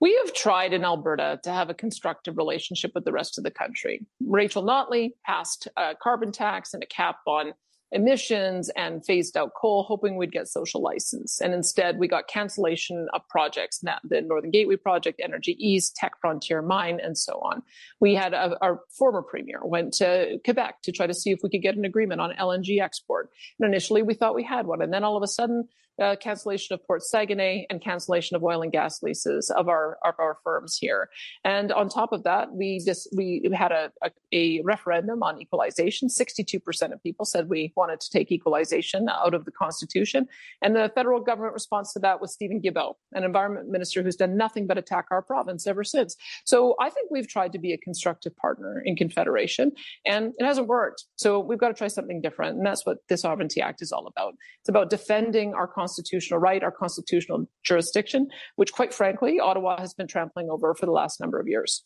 We 0.02 0.20
have 0.24 0.34
tried 0.34 0.72
in 0.72 0.84
Alberta 0.84 1.38
to 1.44 1.52
have 1.52 1.70
a 1.70 1.74
constructive 1.74 2.36
relationship 2.36 2.90
with 2.92 3.04
the 3.04 3.12
rest 3.12 3.38
of 3.38 3.44
the 3.44 3.52
country. 3.52 4.04
Rachel 4.20 4.64
Notley 4.64 5.10
passed 5.24 5.68
a 5.76 5.94
carbon 5.94 6.32
tax 6.32 6.74
and 6.74 6.82
a 6.82 6.86
cap 6.86 7.18
on 7.24 7.52
emissions 7.92 8.68
and 8.70 9.06
phased 9.06 9.36
out 9.36 9.52
coal, 9.54 9.84
hoping 9.84 10.16
we'd 10.16 10.32
get 10.32 10.48
social 10.48 10.82
license. 10.82 11.40
And 11.40 11.54
instead, 11.54 12.00
we 12.00 12.08
got 12.08 12.26
cancellation 12.26 13.06
of 13.14 13.20
projects, 13.28 13.78
the 14.02 14.22
Northern 14.22 14.50
Gateway 14.50 14.74
Project, 14.74 15.20
Energy 15.22 15.56
East, 15.60 15.94
Teck 15.94 16.14
Frontier 16.20 16.62
Mine, 16.62 16.98
and 17.00 17.16
so 17.16 17.34
on. 17.34 17.62
We 18.00 18.16
had 18.16 18.34
a, 18.34 18.58
our 18.60 18.80
former 18.90 19.22
premier 19.22 19.60
went 19.62 19.92
to 19.94 20.40
Quebec 20.44 20.82
to 20.82 20.90
try 20.90 21.06
to 21.06 21.14
see 21.14 21.30
if 21.30 21.44
we 21.44 21.48
could 21.48 21.62
get 21.62 21.76
an 21.76 21.84
agreement 21.84 22.20
on 22.20 22.32
LNG 22.32 22.82
export. 22.82 23.30
And 23.60 23.72
initially, 23.72 24.02
we 24.02 24.14
thought 24.14 24.34
we 24.34 24.42
had 24.42 24.66
one. 24.66 24.82
And 24.82 24.92
then 24.92 25.04
all 25.04 25.16
of 25.16 25.22
a 25.22 25.28
sudden, 25.28 25.68
uh, 26.00 26.16
cancellation 26.16 26.74
of 26.74 26.86
Port 26.86 27.02
Saguenay 27.02 27.66
and 27.68 27.82
cancellation 27.82 28.36
of 28.36 28.44
oil 28.44 28.62
and 28.62 28.72
gas 28.72 29.02
leases 29.02 29.50
of 29.50 29.68
our 29.68 29.98
of 30.04 30.14
our 30.18 30.38
firms 30.44 30.78
here. 30.80 31.08
And 31.44 31.72
on 31.72 31.88
top 31.88 32.12
of 32.12 32.22
that, 32.24 32.52
we 32.52 32.80
just 32.84 33.08
we 33.16 33.48
had 33.52 33.72
a, 33.72 33.90
a, 34.04 34.10
a 34.32 34.62
referendum 34.62 35.22
on 35.22 35.40
equalization. 35.40 36.08
Sixty-two 36.08 36.60
percent 36.60 36.92
of 36.92 37.02
people 37.02 37.24
said 37.24 37.48
we 37.48 37.72
wanted 37.76 38.00
to 38.00 38.10
take 38.10 38.30
equalization 38.30 39.08
out 39.08 39.34
of 39.34 39.44
the 39.44 39.50
Constitution, 39.50 40.26
and 40.62 40.76
the 40.76 40.90
federal 40.94 41.20
government 41.20 41.54
response 41.54 41.92
to 41.92 41.98
that 42.00 42.20
was 42.20 42.32
Steven 42.32 42.60
Guilbeault, 42.60 42.94
an 43.12 43.24
environment 43.24 43.68
minister 43.68 44.02
who's 44.02 44.16
done 44.16 44.36
nothing 44.36 44.66
but 44.66 44.78
attack 44.78 45.06
our 45.10 45.22
province 45.22 45.66
ever 45.66 45.84
since. 45.84 46.16
So 46.44 46.74
I 46.80 46.90
think 46.90 47.10
we've 47.10 47.28
tried 47.28 47.52
to 47.52 47.58
be 47.58 47.72
a 47.72 47.78
constructive 47.78 48.36
partner 48.36 48.82
in 48.84 48.96
Confederation, 48.96 49.72
and 50.04 50.32
it 50.38 50.44
hasn't 50.44 50.68
worked. 50.68 51.04
So 51.16 51.40
we've 51.40 51.58
got 51.58 51.68
to 51.68 51.74
try 51.74 51.88
something 51.88 52.20
different, 52.20 52.56
and 52.56 52.66
that's 52.66 52.84
what 52.86 52.98
this 53.08 53.22
Sovereignty 53.22 53.60
Act 53.60 53.82
is 53.82 53.92
all 53.92 54.06
about. 54.06 54.34
It's 54.60 54.68
about 54.68 54.90
defending 54.90 55.54
our 55.54 55.68
constitutional 55.92 56.40
right, 56.40 56.62
our 56.62 56.72
constitutional 56.72 57.46
jurisdiction, 57.62 58.28
which, 58.56 58.72
quite 58.72 58.94
frankly, 58.94 59.38
Ottawa 59.40 59.78
has 59.78 59.92
been 59.92 60.06
trampling 60.06 60.48
over 60.48 60.74
for 60.74 60.86
the 60.86 60.92
last 60.92 61.20
number 61.20 61.38
of 61.38 61.46
years. 61.46 61.84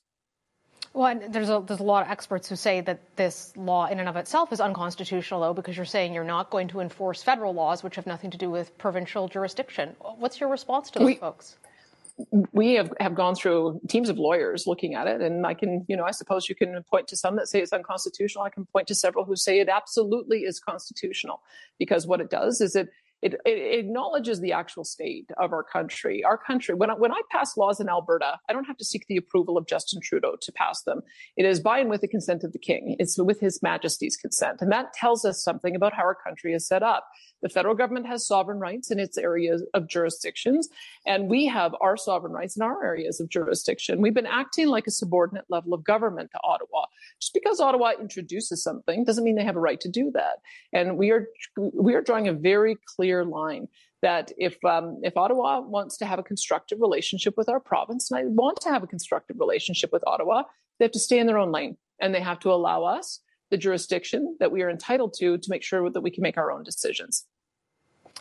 Well, 0.94 1.08
and 1.08 1.34
there's 1.34 1.50
a, 1.50 1.62
there's 1.66 1.80
a 1.80 1.82
lot 1.82 2.04
of 2.04 2.10
experts 2.10 2.48
who 2.48 2.56
say 2.56 2.80
that 2.82 3.00
this 3.16 3.52
law 3.56 3.86
in 3.86 3.98
and 3.98 4.08
of 4.08 4.16
itself 4.16 4.52
is 4.52 4.60
unconstitutional, 4.60 5.40
though, 5.40 5.54
because 5.54 5.76
you're 5.76 5.84
saying 5.84 6.14
you're 6.14 6.24
not 6.24 6.50
going 6.50 6.68
to 6.68 6.80
enforce 6.80 7.22
federal 7.22 7.52
laws, 7.52 7.82
which 7.82 7.96
have 7.96 8.06
nothing 8.06 8.30
to 8.30 8.38
do 8.38 8.48
with 8.48 8.78
provincial 8.78 9.28
jurisdiction. 9.28 9.96
What's 10.18 10.40
your 10.40 10.48
response 10.48 10.90
to 10.92 11.00
those 11.00 11.06
we, 11.06 11.14
folks? 11.16 11.56
We 12.52 12.74
have, 12.74 12.92
have 12.98 13.14
gone 13.14 13.34
through 13.34 13.80
teams 13.88 14.08
of 14.08 14.16
lawyers 14.16 14.64
looking 14.66 14.94
at 14.94 15.06
it, 15.06 15.20
and 15.20 15.44
I 15.44 15.52
can, 15.52 15.84
you 15.86 15.96
know, 15.98 16.04
I 16.04 16.12
suppose 16.12 16.48
you 16.48 16.54
can 16.54 16.82
point 16.90 17.08
to 17.08 17.16
some 17.16 17.36
that 17.36 17.48
say 17.48 17.60
it's 17.60 17.74
unconstitutional. 17.74 18.44
I 18.44 18.50
can 18.50 18.64
point 18.64 18.86
to 18.86 18.94
several 18.94 19.26
who 19.26 19.36
say 19.36 19.58
it 19.58 19.68
absolutely 19.68 20.44
is 20.44 20.60
constitutional, 20.60 21.42
because 21.78 22.06
what 22.06 22.22
it 22.22 22.30
does 22.30 22.62
is 22.62 22.74
it 22.74 22.88
it, 23.34 23.40
it, 23.44 23.78
acknowledges 23.78 24.40
the 24.40 24.52
actual 24.52 24.84
state 24.84 25.30
of 25.38 25.52
our 25.52 25.62
country. 25.62 26.22
Our 26.24 26.38
country, 26.38 26.74
when 26.74 26.90
I, 26.90 26.94
when 26.94 27.12
I 27.12 27.20
pass 27.30 27.56
laws 27.56 27.80
in 27.80 27.88
Alberta, 27.88 28.38
I 28.48 28.52
don't 28.52 28.64
have 28.64 28.76
to 28.76 28.84
seek 28.84 29.06
the 29.08 29.16
approval 29.16 29.58
of 29.58 29.66
Justin 29.66 30.00
Trudeau 30.00 30.36
to 30.40 30.52
pass 30.52 30.82
them. 30.82 31.00
It 31.36 31.44
is 31.44 31.60
by 31.60 31.78
and 31.80 31.90
with 31.90 32.00
the 32.00 32.08
consent 32.08 32.44
of 32.44 32.52
the 32.52 32.58
king. 32.58 32.96
It's 32.98 33.18
with 33.18 33.40
his 33.40 33.62
majesty's 33.62 34.16
consent. 34.16 34.60
And 34.60 34.70
that 34.72 34.92
tells 34.92 35.24
us 35.24 35.42
something 35.42 35.74
about 35.74 35.92
how 35.92 36.02
our 36.02 36.14
country 36.14 36.54
is 36.54 36.66
set 36.66 36.82
up. 36.82 37.06
The 37.42 37.48
federal 37.48 37.74
government 37.74 38.06
has 38.06 38.26
sovereign 38.26 38.58
rights 38.58 38.90
in 38.90 38.98
its 38.98 39.18
areas 39.18 39.62
of 39.74 39.88
jurisdictions, 39.88 40.68
and 41.06 41.28
we 41.28 41.46
have 41.46 41.74
our 41.80 41.96
sovereign 41.96 42.32
rights 42.32 42.56
in 42.56 42.62
our 42.62 42.84
areas 42.84 43.20
of 43.20 43.28
jurisdiction. 43.28 44.00
We've 44.00 44.14
been 44.14 44.26
acting 44.26 44.68
like 44.68 44.86
a 44.86 44.90
subordinate 44.90 45.44
level 45.48 45.74
of 45.74 45.84
government 45.84 46.30
to 46.32 46.40
Ottawa. 46.42 46.86
Just 47.20 47.34
because 47.34 47.60
Ottawa 47.60 47.92
introduces 48.00 48.62
something 48.62 49.04
doesn't 49.04 49.24
mean 49.24 49.36
they 49.36 49.44
have 49.44 49.56
a 49.56 49.60
right 49.60 49.80
to 49.80 49.88
do 49.88 50.10
that. 50.12 50.38
And 50.72 50.96
we 50.96 51.10
are 51.10 51.28
we 51.56 51.94
are 51.94 52.02
drawing 52.02 52.28
a 52.28 52.32
very 52.32 52.76
clear 52.96 53.24
line 53.24 53.68
that 54.02 54.32
if 54.38 54.62
um, 54.64 55.00
if 55.02 55.16
Ottawa 55.16 55.60
wants 55.60 55.96
to 55.98 56.06
have 56.06 56.18
a 56.18 56.22
constructive 56.22 56.80
relationship 56.80 57.34
with 57.36 57.48
our 57.48 57.60
province, 57.60 58.10
and 58.10 58.18
I 58.18 58.24
want 58.24 58.60
to 58.62 58.70
have 58.70 58.82
a 58.82 58.86
constructive 58.86 59.38
relationship 59.38 59.92
with 59.92 60.02
Ottawa, 60.06 60.44
they 60.78 60.84
have 60.84 60.92
to 60.92 60.98
stay 60.98 61.18
in 61.18 61.26
their 61.26 61.38
own 61.38 61.52
lane 61.52 61.76
and 62.00 62.14
they 62.14 62.20
have 62.20 62.38
to 62.40 62.52
allow 62.52 62.84
us 62.84 63.20
the 63.50 63.56
jurisdiction 63.56 64.36
that 64.40 64.50
we 64.50 64.62
are 64.62 64.70
entitled 64.70 65.14
to 65.18 65.38
to 65.38 65.50
make 65.50 65.62
sure 65.62 65.90
that 65.90 66.00
we 66.00 66.10
can 66.10 66.22
make 66.22 66.36
our 66.36 66.50
own 66.50 66.62
decisions. 66.62 67.26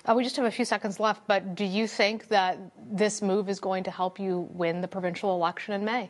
Uh, 0.06 0.14
we 0.14 0.24
just 0.24 0.36
have 0.36 0.46
a 0.46 0.52
few 0.52 0.66
seconds 0.66 1.00
left, 1.00 1.26
but 1.28 1.56
do 1.56 1.66
you 1.66 1.88
think 1.88 2.28
that 2.28 2.60
this 2.92 3.22
move 3.22 3.50
is 3.50 3.60
going 3.60 3.84
to 3.84 3.92
help 3.92 4.20
you 4.20 4.48
win 4.52 4.82
the 4.82 4.88
provincial 4.88 5.34
election 5.34 5.74
in 5.74 5.84
May? 5.84 6.10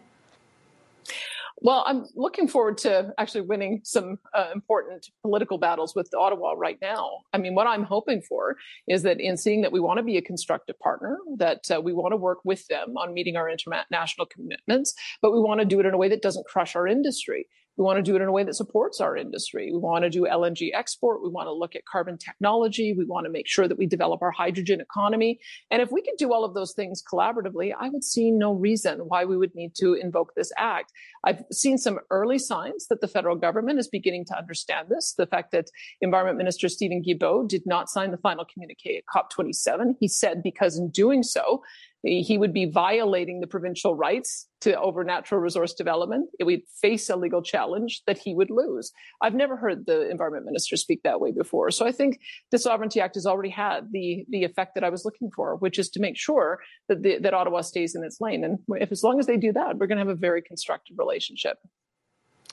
Well, 1.60 1.84
I'm 1.88 2.06
looking 2.16 2.50
forward 2.50 2.78
to 2.80 3.14
actually 3.18 3.42
winning 3.42 3.80
some 3.84 4.20
uh, 4.34 4.50
important 4.54 5.08
political 5.22 5.58
battles 5.58 5.96
with 5.96 6.14
Ottawa 6.14 6.54
right 6.58 6.78
now. 6.82 7.20
I 7.32 7.38
mean, 7.38 7.56
what 7.56 7.66
I'm 7.66 7.84
hoping 7.84 8.22
for 8.22 8.58
is 8.90 9.04
that 9.04 9.22
in 9.22 9.38
seeing 9.38 9.62
that 9.62 9.72
we 9.72 9.80
want 9.80 9.98
to 9.98 10.04
be 10.04 10.18
a 10.18 10.22
constructive 10.22 10.78
partner, 10.80 11.18
that 11.38 11.72
uh, 11.74 11.80
we 11.80 11.94
want 11.94 12.12
to 12.12 12.18
work 12.18 12.40
with 12.44 12.68
them 12.68 12.98
on 12.98 13.14
meeting 13.14 13.38
our 13.38 13.50
international 13.50 14.28
commitments, 14.28 14.94
but 15.22 15.32
we 15.32 15.40
want 15.40 15.62
to 15.62 15.66
do 15.66 15.80
it 15.80 15.86
in 15.86 15.94
a 15.94 15.98
way 15.98 16.10
that 16.10 16.22
doesn't 16.22 16.46
crush 16.46 16.76
our 16.76 16.88
industry. 16.88 17.48
We 17.78 17.84
want 17.84 17.98
to 17.98 18.04
do 18.04 18.16
it 18.16 18.22
in 18.22 18.28
a 18.28 18.32
way 18.32 18.44
that 18.44 18.56
supports 18.56 19.02
our 19.02 19.18
industry. 19.18 19.70
We 19.72 19.80
want 19.80 20.04
to 20.04 20.10
do 20.10 20.24
LNG 20.24 20.70
export. 20.74 21.22
We 21.22 21.30
want 21.30 21.48
to 21.48 21.54
look 21.54 21.76
at 21.76 21.86
carbon 21.86 22.18
technology. 22.18 22.94
We 22.98 23.06
want 23.06 23.26
to 23.26 23.32
make 23.32 23.48
sure 23.48 23.68
that 23.68 23.78
we 23.78 23.86
develop 23.86 24.22
our 24.22 24.32
hydrogen 24.32 24.80
economy. 24.80 25.40
And 25.72 25.82
if 25.82 25.92
we 25.92 26.02
could 26.02 26.16
do 26.18 26.34
all 26.34 26.46
of 26.46 26.54
those 26.54 26.74
things 26.74 27.04
collaboratively, 27.04 27.74
I 27.78 27.90
would 27.90 28.04
see 28.04 28.32
no 28.32 28.54
reason 28.54 29.00
why 29.00 29.26
we 29.26 29.38
would 29.38 29.54
need 29.56 29.76
to 29.76 29.94
invoke 29.94 30.34
this 30.36 30.52
act. 30.58 30.92
I've 31.26 31.44
seen 31.52 31.78
some 31.78 32.00
early 32.12 32.40
signs 32.40 32.88
that 32.88 33.02
the 33.02 33.08
federal 33.08 33.36
government 33.36 33.80
is 33.80 33.88
beginning 33.88 34.26
to 34.26 34.38
understand 34.38 34.88
this. 34.90 35.14
The 35.18 35.28
fact 35.28 35.52
that 35.52 35.70
Environment 36.02 36.38
Minister 36.38 36.70
Steven 36.70 37.04
Guilbeault 37.04 37.50
did 37.50 37.64
not 37.66 37.90
sign 37.90 38.12
the 38.12 38.18
final 38.18 38.46
communique 38.46 38.98
at 38.98 39.04
COP27. 39.14 39.96
He 40.00 40.08
said 40.08 40.42
because 40.44 40.78
in 40.78 40.90
doing 40.90 41.24
so, 41.24 41.62
he 42.06 42.38
would 42.38 42.54
be 42.54 42.66
violating 42.66 43.40
the 43.40 43.48
provincial 43.48 43.96
rights 43.96 44.48
to 44.62 44.80
over 44.80 45.04
natural 45.04 45.42
resource 45.42 45.74
development. 45.74 46.30
It 46.40 46.44
would 46.44 46.62
face 46.82 47.10
a 47.10 47.16
legal 47.16 47.42
challenge 47.42 48.04
that 48.06 48.18
he 48.18 48.36
would 48.36 48.52
lose. 48.52 48.92
I've 49.22 49.34
never 49.34 49.58
heard 49.58 49.86
the 49.86 50.10
environment 50.10 50.46
minister 50.46 50.78
speak 50.78 51.02
that 51.04 51.20
way 51.20 51.32
before. 51.32 51.72
So 51.72 51.86
I 51.86 51.92
think 51.92 52.20
the 52.52 52.60
Sovereignty 52.60 53.02
Act 53.02 53.16
has 53.16 53.26
already 53.26 53.50
had 53.50 53.92
the 53.92 54.26
the 54.30 54.44
effect 54.44 54.76
that 54.76 54.84
I 54.84 54.90
was 54.90 55.04
looking 55.04 55.32
for, 55.36 55.56
which 55.56 55.80
is 55.80 55.90
to 55.92 56.00
make 56.00 56.18
sure 56.18 56.60
that 56.90 57.02
the, 57.02 57.18
that 57.20 57.34
Ottawa 57.34 57.62
stays 57.62 57.96
in 57.96 58.04
its 58.04 58.22
lane. 58.22 58.44
And 58.44 58.60
if 58.82 58.92
as 58.92 59.04
long 59.04 59.20
as 59.20 59.26
they 59.26 59.38
do 59.38 59.52
that, 59.54 59.78
we're 59.78 59.88
going 59.88 59.98
to 59.98 60.06
have 60.06 60.16
a 60.16 60.16
very 60.16 60.42
constructive 60.42 60.98
relationship. 61.00 61.58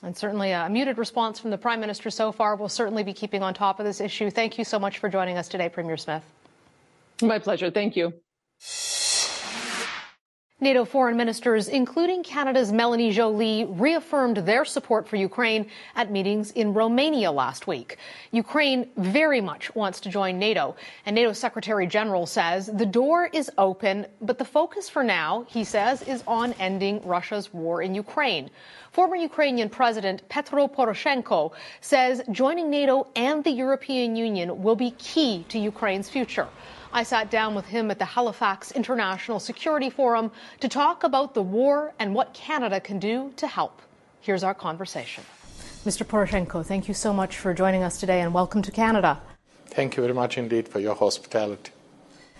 And 0.01 0.17
certainly 0.17 0.51
a 0.51 0.67
muted 0.69 0.97
response 0.97 1.39
from 1.39 1.51
the 1.51 1.57
Prime 1.57 1.79
Minister 1.79 2.09
so 2.09 2.31
far. 2.31 2.55
We'll 2.55 2.69
certainly 2.69 3.03
be 3.03 3.13
keeping 3.13 3.41
on 3.41 3.53
top 3.53 3.79
of 3.79 3.85
this 3.85 4.01
issue. 4.01 4.29
Thank 4.29 4.57
you 4.57 4.65
so 4.65 4.77
much 4.77 4.97
for 4.97 5.09
joining 5.09 5.37
us 5.37 5.47
today, 5.47 5.69
Premier 5.69 5.95
Smith. 5.95 6.23
My 7.21 7.39
pleasure. 7.39 7.71
Thank 7.71 7.95
you. 7.95 8.13
NATO 10.63 10.85
foreign 10.85 11.17
ministers, 11.17 11.67
including 11.67 12.23
Canada's 12.23 12.71
Melanie 12.71 13.11
Joly, 13.11 13.65
reaffirmed 13.65 14.37
their 14.37 14.63
support 14.63 15.09
for 15.09 15.17
Ukraine 15.17 15.69
at 15.93 16.09
meetings 16.09 16.51
in 16.51 16.73
Romania 16.73 17.33
last 17.33 17.67
week. 17.67 17.97
Ukraine 18.31 18.87
very 18.95 19.41
much 19.41 19.75
wants 19.75 19.99
to 19.99 20.09
join 20.09 20.39
NATO, 20.39 20.77
and 21.05 21.15
NATO 21.15 21.33
Secretary 21.33 21.85
General 21.85 22.25
says 22.25 22.67
the 22.67 22.85
door 22.85 23.29
is 23.33 23.51
open, 23.57 24.05
but 24.21 24.37
the 24.37 24.45
focus 24.45 24.87
for 24.87 25.03
now, 25.03 25.45
he 25.49 25.65
says, 25.65 26.01
is 26.03 26.23
on 26.27 26.53
ending 26.53 27.01
Russia's 27.03 27.53
war 27.53 27.81
in 27.81 27.93
Ukraine. 27.93 28.49
Former 28.93 29.17
Ukrainian 29.17 29.69
President 29.69 30.21
Petro 30.29 30.69
Poroshenko 30.69 31.51
says 31.81 32.21
joining 32.31 32.69
NATO 32.69 33.07
and 33.17 33.43
the 33.43 33.51
European 33.51 34.15
Union 34.15 34.63
will 34.63 34.77
be 34.77 34.91
key 34.91 35.43
to 35.49 35.59
Ukraine's 35.59 36.09
future. 36.09 36.47
I 36.95 37.01
sat 37.01 37.31
down 37.31 37.55
with 37.55 37.65
him 37.65 37.89
at 37.89 37.97
the 37.97 38.05
Halifax 38.05 38.71
International 38.71 39.39
Security 39.39 39.89
Forum 39.89 40.31
to 40.59 40.69
talk 40.69 41.03
about 41.03 41.33
the 41.33 41.41
war 41.41 41.91
and 41.97 42.13
what 42.13 42.35
Canada 42.35 42.79
can 42.79 42.99
do 42.99 43.33
to 43.37 43.47
help. 43.47 43.81
Here's 44.21 44.43
our 44.43 44.53
conversation. 44.53 45.23
Mr. 45.85 46.05
Poroshenko, 46.05 46.63
thank 46.63 46.87
you 46.87 46.93
so 46.93 47.11
much 47.11 47.39
for 47.39 47.51
joining 47.51 47.81
us 47.81 47.99
today 47.99 48.21
and 48.21 48.31
welcome 48.31 48.61
to 48.61 48.69
Canada. 48.69 49.19
Thank 49.65 49.97
you 49.97 50.03
very 50.03 50.13
much 50.13 50.37
indeed 50.37 50.67
for 50.67 50.79
your 50.79 50.93
hospitality. 50.93 51.71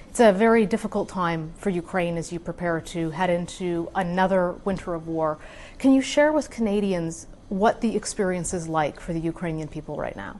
It's 0.07 0.19
a 0.19 0.31
very 0.31 0.67
difficult 0.67 1.09
time 1.09 1.53
for 1.57 1.71
Ukraine 1.71 2.15
as 2.15 2.31
you 2.31 2.39
prepare 2.39 2.79
to 2.79 3.09
head 3.09 3.31
into 3.31 3.89
another 3.95 4.51
winter 4.65 4.93
of 4.93 5.07
war. 5.07 5.39
Can 5.79 5.93
you 5.93 6.01
share 6.01 6.31
with 6.31 6.51
Canadians 6.51 7.25
what 7.49 7.81
the 7.81 7.95
experience 7.95 8.53
is 8.53 8.67
like 8.67 8.99
for 8.99 9.13
the 9.13 9.19
Ukrainian 9.19 9.67
people 9.67 9.97
right 9.97 10.15
now? 10.15 10.39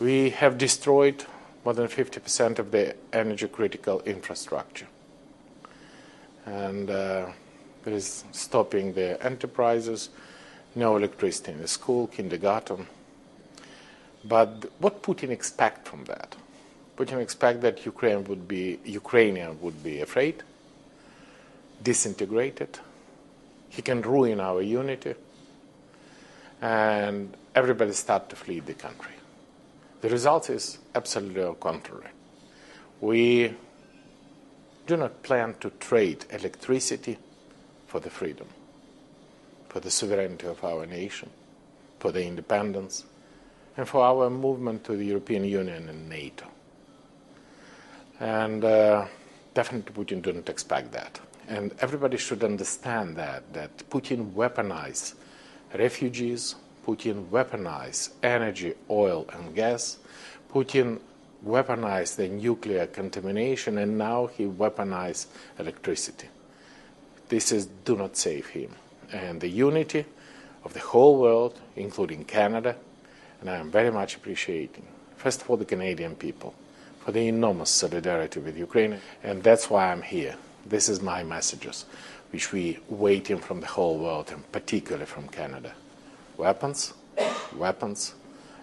We 0.00 0.30
have 0.30 0.58
destroyed 0.58 1.24
more 1.66 1.74
than 1.74 1.88
50% 1.88 2.60
of 2.60 2.70
the 2.70 2.94
energy 3.12 3.48
critical 3.48 4.00
infrastructure. 4.02 4.86
And 6.46 6.88
uh, 6.88 7.26
it 7.84 7.92
is 7.92 8.22
stopping 8.30 8.92
the 8.92 9.20
enterprises, 9.20 10.10
no 10.76 10.96
electricity 10.96 11.50
in 11.50 11.60
the 11.60 11.66
school, 11.66 12.06
kindergarten. 12.06 12.86
But 14.24 14.70
what 14.78 15.02
Putin 15.02 15.30
expect 15.30 15.88
from 15.88 16.04
that? 16.04 16.36
Putin 16.96 17.20
expect 17.20 17.62
that 17.62 17.84
Ukraine 17.84 18.22
would 18.26 18.46
be 18.46 18.78
Ukrainian 18.84 19.60
would 19.60 19.82
be 19.82 20.00
afraid, 20.00 20.44
disintegrated. 21.82 22.78
He 23.70 23.82
can 23.82 24.02
ruin 24.02 24.38
our 24.38 24.62
unity, 24.62 25.14
and 26.62 27.36
everybody 27.56 27.92
start 27.92 28.28
to 28.28 28.36
flee 28.36 28.60
the 28.60 28.74
country. 28.74 29.15
The 30.00 30.08
result 30.08 30.50
is 30.50 30.78
absolutely 30.94 31.54
contrary. 31.60 32.10
We 33.00 33.54
do 34.86 34.96
not 34.96 35.22
plan 35.22 35.54
to 35.60 35.70
trade 35.70 36.24
electricity 36.30 37.18
for 37.86 38.00
the 38.00 38.10
freedom, 38.10 38.46
for 39.68 39.80
the 39.80 39.90
sovereignty 39.90 40.46
of 40.46 40.62
our 40.62 40.86
nation, 40.86 41.30
for 41.98 42.12
the 42.12 42.24
independence, 42.24 43.04
and 43.76 43.88
for 43.88 44.02
our 44.02 44.30
movement 44.30 44.84
to 44.84 44.96
the 44.96 45.04
European 45.04 45.44
Union 45.44 45.88
and 45.88 46.08
NATO. 46.08 46.46
And 48.20 48.64
uh, 48.64 49.06
definitely 49.54 50.04
Putin 50.04 50.22
didn't 50.22 50.48
expect 50.48 50.92
that. 50.92 51.20
And 51.48 51.74
everybody 51.80 52.16
should 52.16 52.42
understand 52.42 53.16
that, 53.16 53.52
that 53.52 53.76
Putin 53.90 54.32
weaponized 54.32 55.14
refugees, 55.74 56.56
Putin 56.86 57.26
weaponized 57.30 58.10
energy, 58.22 58.72
oil, 58.88 59.26
and 59.32 59.56
gas. 59.56 59.98
Putin 60.52 61.00
weaponized 61.44 62.14
the 62.14 62.28
nuclear 62.28 62.86
contamination, 62.86 63.78
and 63.78 63.98
now 63.98 64.26
he 64.26 64.44
weaponized 64.44 65.26
electricity. 65.58 66.28
This 67.28 67.50
is 67.50 67.66
do 67.66 67.96
not 67.96 68.16
save 68.16 68.46
him. 68.46 68.70
And 69.12 69.40
the 69.40 69.48
unity 69.48 70.04
of 70.64 70.74
the 70.74 70.80
whole 70.80 71.18
world, 71.18 71.58
including 71.74 72.24
Canada, 72.24 72.76
and 73.40 73.50
I 73.50 73.56
am 73.56 73.70
very 73.70 73.90
much 73.90 74.14
appreciating, 74.14 74.86
first 75.16 75.42
of 75.42 75.50
all, 75.50 75.56
the 75.56 75.64
Canadian 75.64 76.14
people 76.14 76.54
for 77.00 77.10
the 77.10 77.26
enormous 77.26 77.70
solidarity 77.70 78.38
with 78.38 78.56
Ukraine, 78.56 79.00
and 79.24 79.42
that's 79.42 79.68
why 79.68 79.90
I'm 79.90 80.02
here. 80.02 80.36
This 80.64 80.88
is 80.88 81.02
my 81.02 81.24
messages, 81.24 81.84
which 82.30 82.52
we 82.52 82.78
waiting 82.88 83.38
from 83.38 83.60
the 83.60 83.66
whole 83.66 83.98
world, 83.98 84.30
and 84.30 84.50
particularly 84.52 85.06
from 85.06 85.28
Canada 85.28 85.74
weapons, 86.36 86.94
weapons, 87.56 88.14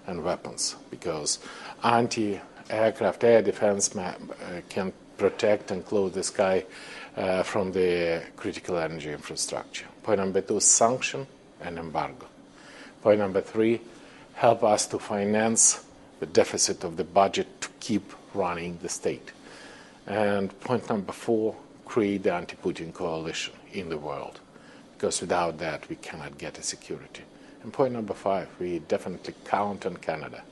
and 0.08 0.24
weapons, 0.24 0.76
because 0.90 1.40
anti-aircraft 1.84 3.24
air 3.24 3.42
defense 3.42 3.96
uh, 3.96 4.14
can 4.70 4.92
protect 5.18 5.72
and 5.72 5.86
close 5.86 6.12
the 6.14 6.24
sky 6.24 6.66
uh, 7.16 7.44
from 7.44 7.72
the 7.72 8.22
critical 8.36 8.78
energy 8.78 9.12
infrastructure. 9.12 9.86
Point 10.02 10.20
number 10.20 10.42
two, 10.42 10.60
sanction 10.60 11.26
and 11.62 11.78
embargo. 11.78 12.28
Point 13.02 13.20
number 13.20 13.42
three, 13.42 13.80
help 14.34 14.64
us 14.64 14.88
to 14.88 15.00
finance 15.00 15.86
the 16.20 16.26
deficit 16.26 16.84
of 16.84 16.98
the 16.98 17.04
budget 17.04 17.62
to 17.62 17.70
keep 17.80 18.14
running 18.34 18.78
the 18.82 18.90
state. 18.90 19.32
And 20.08 20.58
point 20.60 20.90
number 20.90 21.14
four, 21.14 21.56
create 21.86 22.24
the 22.24 22.34
anti-Putin 22.34 22.94
coalition 22.94 23.54
in 23.72 23.90
the 23.90 23.98
world, 23.98 24.40
because 24.94 25.22
without 25.22 25.60
that 25.60 25.88
we 25.90 25.96
cannot 25.96 26.38
get 26.38 26.58
a 26.58 26.64
security. 26.64 27.22
And 27.64 27.72
point 27.72 27.94
number 27.94 28.14
five, 28.14 28.50
we 28.60 28.80
definitely 28.80 29.34
count 29.46 29.86
on 29.86 29.96
Canada 29.98 30.44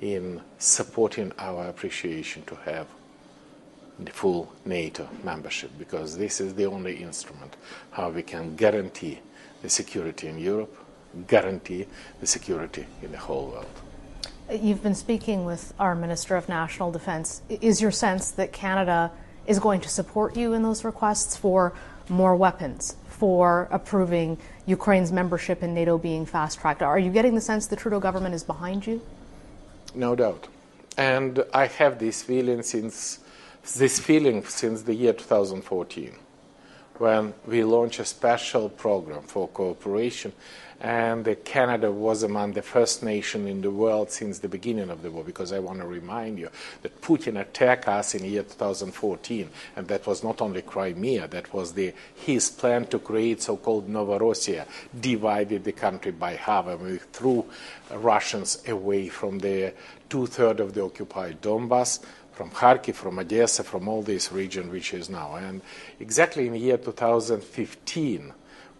in 0.00 0.40
supporting 0.58 1.32
our 1.38 1.68
appreciation 1.68 2.42
to 2.44 2.54
have 2.56 2.86
the 3.98 4.10
full 4.10 4.52
NATO 4.64 5.08
membership 5.24 5.70
because 5.78 6.18
this 6.18 6.40
is 6.40 6.54
the 6.54 6.66
only 6.66 6.96
instrument 7.02 7.56
how 7.90 8.10
we 8.10 8.22
can 8.22 8.56
guarantee 8.56 9.20
the 9.62 9.70
security 9.70 10.28
in 10.28 10.38
Europe, 10.38 10.76
guarantee 11.26 11.86
the 12.20 12.26
security 12.26 12.86
in 13.02 13.12
the 13.12 13.18
whole 13.18 13.48
world. 13.48 13.66
You've 14.50 14.82
been 14.82 14.94
speaking 14.94 15.44
with 15.44 15.72
our 15.78 15.94
Minister 15.94 16.36
of 16.36 16.48
National 16.48 16.90
Defense. 16.90 17.42
Is 17.48 17.80
your 17.80 17.92
sense 17.92 18.30
that 18.32 18.52
Canada 18.52 19.10
is 19.46 19.58
going 19.58 19.80
to 19.80 19.88
support 19.88 20.36
you 20.36 20.52
in 20.52 20.62
those 20.62 20.84
requests 20.84 21.36
for 21.36 21.72
more 22.08 22.36
weapons, 22.36 22.96
for 23.08 23.68
approving 23.70 24.36
Ukraine's 24.66 25.10
membership 25.10 25.62
in 25.62 25.74
NATO 25.74 25.98
being 25.98 26.24
fast 26.24 26.60
tracked. 26.60 26.82
Are 26.82 26.98
you 26.98 27.10
getting 27.10 27.34
the 27.34 27.40
sense 27.40 27.66
the 27.66 27.76
Trudeau 27.76 28.00
government 28.00 28.34
is 28.34 28.44
behind 28.44 28.86
you? 28.86 29.00
No 29.94 30.14
doubt. 30.14 30.48
And 30.96 31.44
I 31.52 31.66
have 31.66 31.98
this 31.98 32.22
feeling 32.22 32.62
since 32.62 33.18
this 33.76 33.98
feeling 33.98 34.44
since 34.44 34.82
the 34.82 34.94
year 34.94 35.12
2014 35.12 36.16
when 36.98 37.32
we 37.46 37.64
launched 37.64 38.00
a 38.00 38.04
special 38.04 38.68
program 38.68 39.22
for 39.22 39.48
cooperation 39.48 40.32
and 40.82 41.36
Canada 41.44 41.92
was 41.92 42.24
among 42.24 42.54
the 42.54 42.60
first 42.60 43.04
nation 43.04 43.46
in 43.46 43.60
the 43.60 43.70
world 43.70 44.10
since 44.10 44.40
the 44.40 44.48
beginning 44.48 44.90
of 44.90 45.00
the 45.02 45.12
war, 45.12 45.22
because 45.22 45.52
I 45.52 45.60
want 45.60 45.78
to 45.78 45.86
remind 45.86 46.40
you 46.40 46.50
that 46.82 47.00
Putin 47.00 47.40
attacked 47.40 47.86
us 47.86 48.16
in 48.16 48.22
the 48.22 48.28
year 48.28 48.42
2014, 48.42 49.48
and 49.76 49.86
that 49.86 50.04
was 50.08 50.24
not 50.24 50.42
only 50.42 50.60
Crimea, 50.60 51.28
that 51.28 51.54
was 51.54 51.74
the, 51.74 51.94
his 52.16 52.50
plan 52.50 52.86
to 52.86 52.98
create 52.98 53.40
so-called 53.40 53.88
Novorossiya, 53.88 54.66
divided 55.00 55.62
the 55.62 55.70
country 55.70 56.10
by 56.10 56.34
half, 56.34 56.66
and 56.66 56.80
we 56.80 56.96
threw 57.12 57.46
Russians 57.92 58.60
away 58.66 59.08
from 59.08 59.38
the 59.38 59.74
two-thirds 60.08 60.60
of 60.60 60.74
the 60.74 60.82
occupied 60.82 61.40
Donbass, 61.40 62.00
from 62.32 62.50
Kharkiv, 62.50 62.94
from 62.94 63.20
Odessa, 63.20 63.62
from 63.62 63.86
all 63.86 64.02
this 64.02 64.32
region 64.32 64.68
which 64.70 64.94
is 64.94 65.08
now. 65.08 65.36
And 65.36 65.60
exactly 66.00 66.46
in 66.48 66.54
the 66.54 66.58
year 66.58 66.76
2015, 66.78 68.32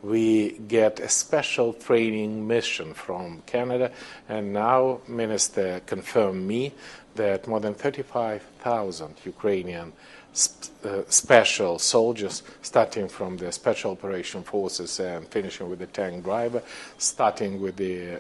we 0.03 0.59
get 0.67 0.99
a 1.01 1.09
special 1.09 1.73
training 1.73 2.47
mission 2.47 2.93
from 2.93 3.43
Canada, 3.47 3.93
and 4.29 4.53
now 4.53 5.01
Minister 5.07 5.81
confirmed 5.87 6.47
me 6.47 6.73
that 7.15 7.47
more 7.47 7.61
than 7.61 7.75
35,000 7.75 9.15
Ukrainian 9.25 9.93
sp- 10.35 10.73
uh, 10.85 11.03
special 11.09 11.79
soldiers, 11.79 12.43
starting 12.63 13.09
from 13.09 13.37
the 13.37 13.53
special 13.53 13.93
operation 13.93 14.43
forces 14.43 14.99
and 14.99 15.29
finishing 15.29 15.69
with 15.71 15.79
the 15.79 15.87
tank 15.87 16.25
driver, 16.25 16.63
starting 16.99 17.61
with 17.61 17.77
the 17.77 18.15
uh, 18.15 18.19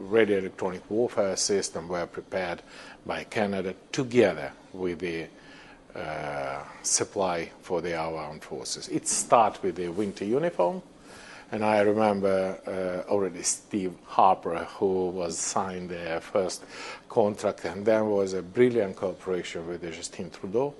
radio 0.00 0.38
electronic 0.38 0.88
warfare 0.90 1.36
system, 1.36 1.88
were 1.88 2.06
prepared 2.06 2.62
by 3.06 3.24
Canada 3.24 3.74
together 3.90 4.52
with 4.72 4.98
the 4.98 5.26
uh, 5.94 6.62
supply 6.82 7.50
for 7.62 7.80
the 7.80 7.94
our 7.94 8.16
armed 8.16 8.42
forces. 8.42 8.88
It 8.88 9.06
starts 9.06 9.62
with 9.62 9.76
the 9.76 9.88
winter 9.88 10.24
uniform 10.24 10.82
and 11.52 11.62
I 11.62 11.80
remember 11.80 12.58
uh, 12.66 13.10
already 13.10 13.42
Steve 13.42 13.92
Harper, 14.06 14.64
who 14.78 15.08
was 15.08 15.38
signed 15.38 15.90
their 15.90 16.18
first 16.18 16.64
contract, 17.10 17.66
and 17.66 17.84
then 17.84 18.08
was 18.08 18.32
a 18.32 18.42
brilliant 18.42 18.96
cooperation 18.96 19.68
with 19.68 19.82
Justin 19.82 20.30
Trudeau, 20.30 20.74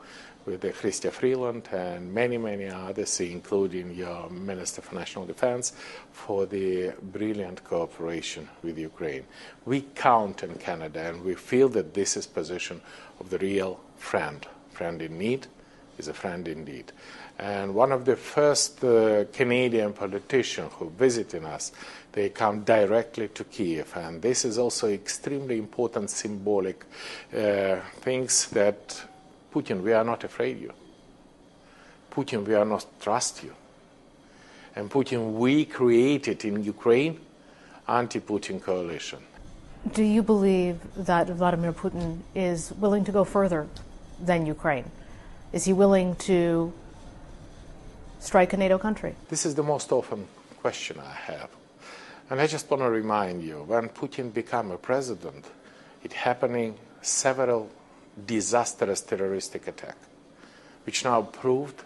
with 0.46 0.62
Chrystia 0.62 1.12
Freeland, 1.12 1.68
and 1.72 2.12
many, 2.12 2.38
many 2.38 2.68
others, 2.68 3.20
including 3.20 3.94
your 3.94 4.30
Minister 4.30 4.80
for 4.80 4.94
National 4.94 5.26
Defense, 5.26 5.74
for 6.10 6.46
the 6.46 6.94
brilliant 7.02 7.62
cooperation 7.64 8.48
with 8.62 8.78
Ukraine. 8.78 9.24
We 9.66 9.82
count 9.94 10.42
in 10.42 10.54
Canada, 10.54 11.00
and 11.00 11.22
we 11.22 11.34
feel 11.34 11.68
that 11.68 11.92
this 11.92 12.16
is 12.16 12.26
position 12.26 12.80
of 13.20 13.28
the 13.28 13.38
real 13.38 13.78
friend. 13.98 14.46
Friend 14.70 15.02
in 15.02 15.18
need 15.18 15.48
is 15.98 16.08
a 16.08 16.14
friend 16.14 16.48
indeed. 16.48 16.92
And 17.42 17.75
one 17.75 17.90
of 17.90 18.04
the 18.04 18.14
first 18.14 18.84
uh, 18.84 19.25
Canadian 19.32 19.94
politicians 19.94 20.70
who 20.75 20.90
visited 20.90 21.44
us, 21.44 21.72
they 22.12 22.28
come 22.28 22.62
directly 22.62 23.28
to 23.28 23.42
Kiev. 23.42 23.96
And 23.96 24.22
this 24.22 24.44
is 24.44 24.58
also 24.58 24.88
extremely 24.88 25.58
important 25.58 26.11
symbolic 26.11 26.84
uh, 27.37 27.80
things 28.00 28.49
that 28.50 29.02
Putin, 29.52 29.82
we 29.82 29.92
are 29.92 30.04
not 30.04 30.22
afraid 30.22 30.61
you. 30.61 30.72
Putin, 32.12 32.46
we 32.46 32.54
are 32.54 32.64
not 32.64 32.87
trust 33.00 33.42
you. 33.42 33.52
And 34.76 34.88
Putin, 34.88 35.32
we 35.32 35.64
created 35.64 36.44
in 36.44 36.62
Ukraine 36.62 37.18
anti-Putin 37.88 38.62
coalition. 38.62 39.18
Do 39.92 40.04
you 40.04 40.22
believe 40.22 40.78
that 40.94 41.26
Vladimir 41.26 41.72
Putin 41.72 42.20
is 42.37 42.72
willing 42.78 43.04
to 43.04 43.11
go 43.11 43.25
further 43.25 43.66
than 44.20 44.46
Ukraine? 44.46 44.84
Is 45.52 45.64
he 45.64 45.72
willing 45.72 46.14
to 46.30 46.72
strike 48.22 48.52
a 48.52 48.56
NATO 48.56 48.78
country? 48.78 49.14
This 49.28 49.44
is 49.44 49.54
the 49.54 49.62
most 49.62 49.92
often 49.92 50.26
question 50.60 50.98
I 51.00 51.12
have. 51.12 51.50
And 52.30 52.40
I 52.40 52.46
just 52.46 52.70
want 52.70 52.82
to 52.82 52.88
remind 52.88 53.42
you 53.42 53.64
when 53.66 53.88
Putin 53.88 54.32
became 54.32 54.70
a 54.70 54.78
president, 54.78 55.44
it 56.04 56.12
happening 56.12 56.76
several 57.02 57.68
disastrous 58.26 59.00
terroristic 59.00 59.66
attacks, 59.66 60.06
which 60.86 61.04
now 61.04 61.22
proved 61.22 61.82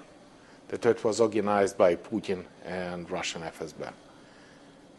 that 0.68 0.84
it 0.84 1.02
was 1.04 1.20
organized 1.20 1.78
by 1.78 1.96
Putin 1.96 2.44
and 2.64 3.10
Russian 3.10 3.42
FSB. 3.42 3.90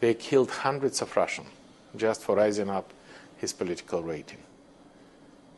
They 0.00 0.14
killed 0.14 0.50
hundreds 0.50 1.02
of 1.02 1.16
Russians 1.16 1.48
just 1.96 2.22
for 2.22 2.36
rising 2.36 2.68
up 2.68 2.92
his 3.36 3.52
political 3.52 4.02
rating. 4.02 4.38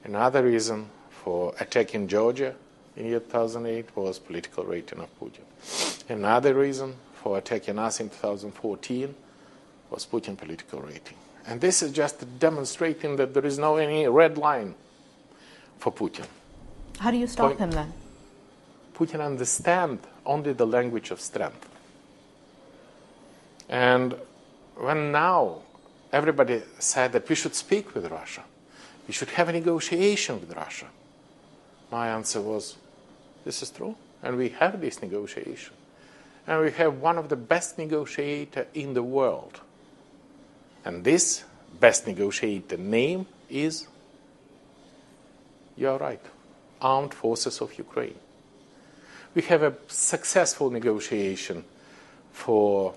Another 0.05 0.45
reason 0.45 0.91
for 1.11 1.55
attacking 1.59 2.09
Georgia 2.09 2.55
in 3.01 3.07
year 3.07 3.21
2008 3.21 3.97
was 3.97 4.19
political 4.19 4.65
rating 4.65 5.01
of 5.01 5.09
Putin. 5.19 5.45
Another 6.09 6.55
reason 6.55 6.95
for 7.15 7.39
attacking 7.39 7.79
us 7.79 8.01
in 8.01 8.11
2014 8.11 9.15
was 9.91 10.07
Putin 10.07 10.37
political 10.37 10.81
rating. 10.81 11.17
And 11.47 11.61
this 11.61 11.83
is 11.83 11.93
just 11.93 12.39
demonstrating 12.39 13.17
that 13.17 13.33
there 13.35 13.47
is 13.47 13.59
no 13.59 13.77
any 13.77 14.07
red 14.07 14.37
line 14.37 14.75
for 15.79 15.93
Putin. 15.93 16.27
How 16.99 17.11
do 17.11 17.17
you 17.17 17.27
stop 17.27 17.49
Point, 17.49 17.61
him 17.61 17.71
then? 17.71 17.93
Putin 18.95 19.25
understands 19.25 20.07
only 20.27 20.53
the 20.53 20.67
language 20.67 21.11
of 21.11 21.21
strength. 21.21 21.69
And 23.69 24.15
when 24.77 25.11
now 25.11 25.63
everybody 26.13 26.63
said 26.79 27.13
that 27.13 27.29
we 27.29 27.35
should 27.35 27.55
speak 27.55 27.95
with 27.95 28.11
Russia, 28.11 28.43
we 29.07 29.15
should 29.15 29.31
have 29.31 29.49
a 29.49 29.53
negotiation 29.53 30.39
with 30.39 30.55
Russia, 30.55 30.87
my 31.91 32.09
answer 32.09 32.41
was, 32.41 32.77
this 33.45 33.63
is 33.63 33.71
true. 33.71 33.97
And 34.23 34.37
we 34.37 34.51
have 34.51 34.81
this 34.81 35.01
negotiation. 35.01 35.75
And 36.47 36.63
we 36.63 36.71
have 36.73 37.01
one 37.01 37.19
of 37.19 37.29
the 37.29 37.37
best 37.37 37.79
negotiator 37.79 38.67
in 38.75 38.95
the 38.95 39.03
world. 39.03 39.61
And 40.85 41.05
this 41.05 41.45
best 41.79 42.07
negotiator 42.07 42.77
name 42.77 43.27
is, 43.49 43.87
you're 45.77 45.99
right, 45.99 46.21
Armed 46.81 47.15
Forces 47.15 47.61
of 47.61 47.77
Ukraine. 47.79 48.19
We 49.35 49.43
have 49.43 49.63
a 49.63 49.75
successful 49.87 50.71
negotiation 50.71 51.65
for, 52.33 52.95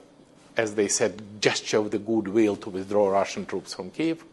as 0.58 0.76
they 0.76 0.88
said, 0.88 1.22
gesture 1.40 1.78
of 1.78 1.92
the 1.92 2.00
goodwill 2.00 2.56
to 2.58 2.70
withdraw 2.70 3.10
Russian 3.10 3.46
troops 3.46 3.74
from 3.74 3.92
Kiev. 3.92 4.24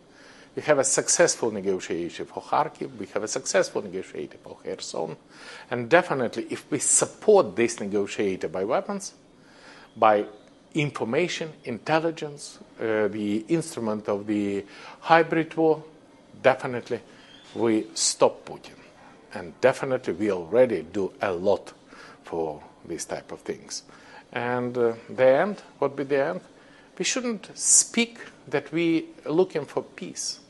We 0.57 0.63
have 0.63 0.79
a 0.79 0.85
successful 0.85 1.51
negotiation 1.51 2.27
for 2.27 2.43
Kharkiv. 2.43 2.97
We 2.97 3.07
have 3.07 3.23
a 3.23 3.29
successful 3.29 3.83
negotiation 3.83 4.39
for 4.43 4.57
Kherson. 4.65 5.17
And 5.71 5.89
definitely, 5.89 6.47
if 6.51 6.69
we 6.71 6.81
support 6.81 7.55
this 7.55 7.79
negotiator 7.79 8.49
by 8.49 8.65
weapons, 8.65 9.15
by 9.97 10.25
information, 10.75 11.53
intelligence, 11.65 12.59
uh, 12.81 13.09
the 13.09 13.45
instrument 13.49 14.09
of 14.09 14.27
the 14.27 14.65
hybrid 15.01 15.57
war, 15.57 15.85
definitely 16.43 17.01
we 17.55 17.87
stop 17.95 18.45
Putin. 18.45 18.79
And 19.35 19.59
definitely 19.61 20.15
we 20.15 20.33
already 20.33 20.83
do 20.83 21.13
a 21.21 21.33
lot 21.33 21.73
for 22.25 22.63
these 22.85 23.05
type 23.05 23.31
of 23.31 23.41
things. 23.41 23.85
And 24.33 24.77
uh, 24.77 24.95
the 25.09 25.27
end, 25.27 25.63
what 25.79 25.97
be 25.97 26.05
the 26.05 26.25
end? 26.25 26.41
We 27.01 27.05
shouldn't 27.07 27.57
speak 27.57 28.19
that 28.47 28.71
we 28.73 29.07
are 29.25 29.33
looking 29.33 29.65
for 29.65 29.83
peace, 29.83 30.41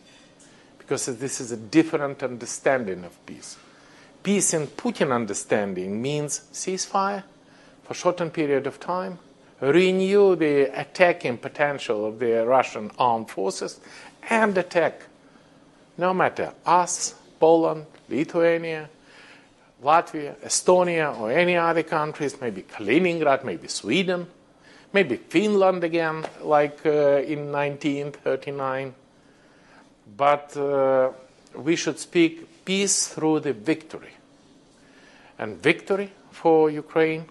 because 0.78 1.06
this 1.06 1.40
is 1.40 1.52
a 1.52 1.56
different 1.56 2.24
understanding 2.24 3.04
of 3.04 3.24
peace. 3.24 3.56
Peace 4.24 4.52
in 4.52 4.66
Putin 4.66 5.12
understanding 5.12 6.02
means 6.02 6.40
ceasefire 6.52 7.22
for 7.84 7.92
a 7.92 7.94
shortened 7.94 8.32
period 8.32 8.66
of 8.66 8.80
time, 8.80 9.20
renew 9.60 10.34
the 10.34 10.62
attacking 10.76 11.38
potential 11.38 12.04
of 12.04 12.18
the 12.18 12.44
Russian 12.44 12.90
armed 12.98 13.30
forces, 13.30 13.78
and 14.28 14.58
attack 14.58 15.02
no 15.96 16.12
matter 16.12 16.52
us, 16.66 17.14
Poland, 17.38 17.86
Lithuania, 18.08 18.90
Latvia, 19.84 20.34
Estonia, 20.40 21.16
or 21.16 21.30
any 21.30 21.56
other 21.56 21.84
countries, 21.84 22.40
maybe 22.40 22.62
Kaliningrad, 22.62 23.44
maybe 23.44 23.68
Sweden 23.68 24.26
maybe 24.92 25.16
Finland 25.16 25.84
again, 25.84 26.24
like 26.42 26.84
uh, 26.84 27.22
in 27.22 27.52
1939. 27.52 28.94
But 30.16 30.56
uh, 30.56 31.10
we 31.54 31.76
should 31.76 31.98
speak 31.98 32.64
peace 32.64 33.08
through 33.08 33.40
the 33.40 33.52
victory. 33.52 34.14
And 35.38 35.62
victory 35.62 36.12
for 36.30 36.70
Ukraine 36.70 37.24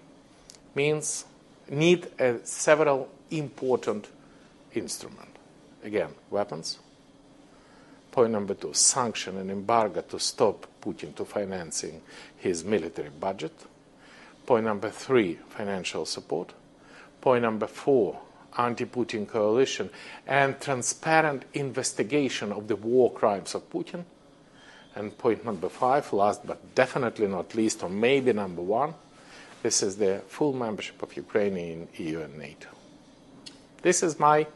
means 0.74 1.24
need 1.68 2.08
several 2.44 3.08
important 3.30 4.08
instruments. 4.74 5.38
Again, 5.84 6.10
weapons. 6.30 6.78
Point 8.10 8.32
number 8.32 8.54
two, 8.54 8.74
sanction 8.74 9.38
and 9.38 9.50
embargo 9.50 10.00
to 10.02 10.18
stop 10.18 10.66
Putin 10.80 11.14
to 11.14 11.24
financing 11.24 12.02
his 12.36 12.64
military 12.64 13.10
budget. 13.10 13.52
Point 14.44 14.64
number 14.64 14.90
three, 14.90 15.38
financial 15.50 16.04
support. 16.04 16.52
Point 17.20 17.42
number 17.42 17.66
four 17.66 18.20
anti 18.58 18.84
Putin 18.84 19.28
coalition 19.28 19.90
and 20.26 20.60
transparent 20.60 21.44
investigation 21.54 22.52
of 22.52 22.68
the 22.68 22.76
war 22.76 23.12
crimes 23.12 23.54
of 23.54 23.70
Putin. 23.70 24.04
And 24.96 25.16
point 25.16 25.44
number 25.44 25.68
five, 25.68 26.12
last 26.12 26.46
but 26.46 26.74
definitely 26.74 27.28
not 27.28 27.54
least, 27.54 27.82
or 27.82 27.88
maybe 27.88 28.32
number 28.32 28.62
one, 28.62 28.94
This 29.62 29.82
is 29.82 29.96
the 29.96 30.22
full 30.26 30.54
membership 30.54 31.02
of 31.02 31.14
Ukraine 31.14 31.56
in 31.56 31.88
EU 31.98 32.20
and 32.20 32.38
NATO. 32.38 32.68
This 33.82 34.02
is 34.02 34.18
my, 34.18 34.46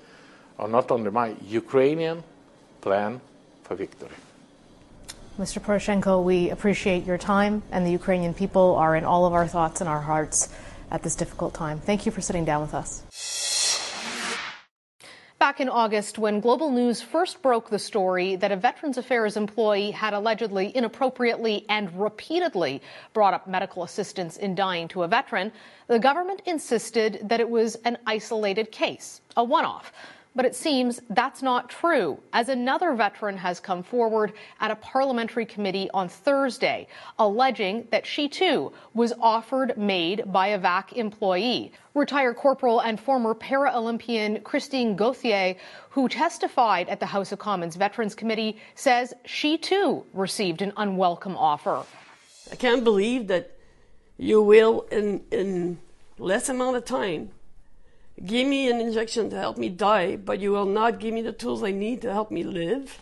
or 0.56 0.66
not 0.66 0.90
only 0.90 1.10
my, 1.10 1.34
Ukrainian 1.46 2.22
plan 2.80 3.20
for 3.64 3.74
victory. 3.74 4.16
Mr. 5.38 5.60
Poroshenko, 5.60 6.24
we 6.24 6.48
appreciate 6.50 7.04
your 7.04 7.18
time, 7.18 7.62
and 7.70 7.84
the 7.84 7.90
Ukrainian 7.90 8.32
people 8.32 8.76
are 8.76 8.96
in 8.96 9.04
all 9.04 9.26
of 9.26 9.34
our 9.34 9.46
thoughts 9.46 9.80
and 9.82 9.90
our 9.90 10.00
hearts 10.00 10.48
at 10.90 11.02
this 11.02 11.14
difficult 11.14 11.54
time. 11.54 11.78
Thank 11.78 12.06
you 12.06 12.12
for 12.12 12.20
sitting 12.20 12.44
down 12.44 12.60
with 12.62 12.74
us. 12.74 13.02
Back 15.44 15.60
in 15.60 15.68
August, 15.68 16.16
when 16.16 16.40
Global 16.40 16.70
News 16.70 17.02
first 17.02 17.42
broke 17.42 17.68
the 17.68 17.78
story 17.78 18.34
that 18.36 18.50
a 18.50 18.56
Veterans 18.56 18.96
Affairs 18.96 19.36
employee 19.36 19.90
had 19.90 20.14
allegedly 20.14 20.74
inappropriately 20.74 21.66
and 21.68 21.92
repeatedly 22.00 22.80
brought 23.12 23.34
up 23.34 23.46
medical 23.46 23.82
assistance 23.82 24.38
in 24.38 24.54
dying 24.54 24.88
to 24.88 25.02
a 25.02 25.08
veteran, 25.08 25.52
the 25.86 25.98
government 25.98 26.40
insisted 26.46 27.20
that 27.24 27.40
it 27.40 27.50
was 27.50 27.74
an 27.84 27.98
isolated 28.06 28.72
case, 28.72 29.20
a 29.36 29.44
one 29.44 29.66
off. 29.66 29.92
But 30.36 30.46
it 30.46 30.56
seems 30.56 31.00
that's 31.10 31.42
not 31.42 31.70
true, 31.70 32.18
as 32.32 32.48
another 32.48 32.92
veteran 32.94 33.36
has 33.36 33.60
come 33.60 33.84
forward 33.84 34.32
at 34.60 34.72
a 34.72 34.76
parliamentary 34.76 35.46
committee 35.46 35.88
on 35.94 36.08
Thursday, 36.08 36.88
alleging 37.20 37.86
that 37.90 38.04
she 38.04 38.28
too 38.28 38.72
was 38.94 39.12
offered 39.20 39.78
MAID 39.78 40.32
by 40.32 40.48
a 40.48 40.58
VAC 40.58 40.94
employee. 40.94 41.72
Retired 41.94 42.34
corporal 42.34 42.80
and 42.80 42.98
former 42.98 43.34
para 43.34 43.72
Olympian 43.76 44.40
Christine 44.40 44.96
Gauthier, 44.96 45.54
who 45.90 46.08
testified 46.08 46.88
at 46.88 46.98
the 46.98 47.06
House 47.06 47.30
of 47.30 47.38
Commons 47.38 47.76
Veterans 47.76 48.16
Committee, 48.16 48.56
says 48.74 49.14
she 49.24 49.56
too 49.56 50.04
received 50.12 50.62
an 50.62 50.72
unwelcome 50.76 51.36
offer. 51.36 51.84
I 52.50 52.56
can't 52.56 52.82
believe 52.82 53.28
that 53.28 53.52
you 54.18 54.42
will, 54.42 54.82
in, 54.90 55.22
in 55.30 55.78
less 56.18 56.48
amount 56.48 56.76
of 56.76 56.84
time, 56.84 57.30
give 58.24 58.46
me 58.46 58.70
an 58.70 58.80
injection 58.80 59.30
to 59.30 59.38
help 59.38 59.58
me 59.58 59.68
die, 59.68 60.16
but 60.16 60.40
you 60.40 60.50
will 60.52 60.66
not 60.66 61.00
give 61.00 61.14
me 61.14 61.22
the 61.22 61.32
tools 61.32 61.62
I 61.62 61.70
need 61.70 62.02
to 62.02 62.12
help 62.12 62.30
me 62.30 62.44
live. 62.44 62.98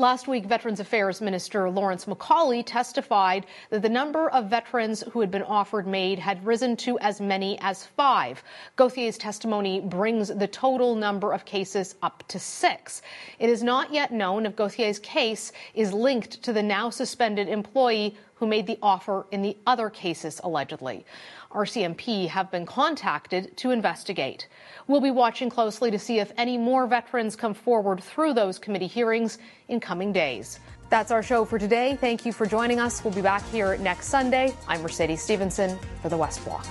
Last 0.00 0.28
week, 0.28 0.46
Veterans 0.46 0.78
Affairs 0.78 1.20
Minister 1.20 1.68
Lawrence 1.68 2.04
MacAulay 2.04 2.62
testified 2.64 3.46
that 3.70 3.82
the 3.82 3.88
number 3.88 4.30
of 4.30 4.48
veterans 4.48 5.02
who 5.10 5.20
had 5.20 5.28
been 5.32 5.42
offered 5.42 5.88
MAID 5.88 6.20
had 6.20 6.46
risen 6.46 6.76
to 6.76 6.96
as 7.00 7.20
many 7.20 7.58
as 7.62 7.84
five. 7.84 8.44
Gauthier's 8.76 9.18
testimony 9.18 9.80
brings 9.80 10.28
the 10.28 10.46
total 10.46 10.94
number 10.94 11.32
of 11.32 11.44
cases 11.44 11.96
up 12.00 12.22
to 12.28 12.38
six. 12.38 13.02
It 13.40 13.50
is 13.50 13.64
not 13.64 13.92
yet 13.92 14.12
known 14.12 14.46
if 14.46 14.54
Gauthier's 14.54 15.00
case 15.00 15.50
is 15.74 15.92
linked 15.92 16.44
to 16.44 16.52
the 16.52 16.62
now 16.62 16.90
suspended 16.90 17.48
employee 17.48 18.16
who 18.38 18.46
made 18.46 18.66
the 18.66 18.78
offer 18.82 19.26
in 19.30 19.42
the 19.42 19.56
other 19.66 19.90
cases 19.90 20.40
allegedly. 20.44 21.04
RCMP 21.50 22.28
have 22.28 22.50
been 22.50 22.66
contacted 22.66 23.56
to 23.56 23.70
investigate. 23.70 24.48
We'll 24.86 25.00
be 25.00 25.10
watching 25.10 25.50
closely 25.50 25.90
to 25.90 25.98
see 25.98 26.18
if 26.20 26.32
any 26.36 26.56
more 26.56 26.86
veterans 26.86 27.36
come 27.36 27.54
forward 27.54 28.02
through 28.02 28.34
those 28.34 28.58
committee 28.58 28.86
hearings 28.86 29.38
in 29.68 29.80
coming 29.80 30.12
days. 30.12 30.60
That's 30.90 31.10
our 31.10 31.22
show 31.22 31.44
for 31.44 31.58
today. 31.58 31.98
Thank 32.00 32.24
you 32.24 32.32
for 32.32 32.46
joining 32.46 32.80
us. 32.80 33.04
We'll 33.04 33.14
be 33.14 33.22
back 33.22 33.46
here 33.50 33.76
next 33.78 34.06
Sunday. 34.06 34.54
I'm 34.66 34.82
Mercedes 34.82 35.20
Stephenson 35.20 35.78
for 36.00 36.08
the 36.08 36.16
West 36.16 36.44
Block. 36.44 36.66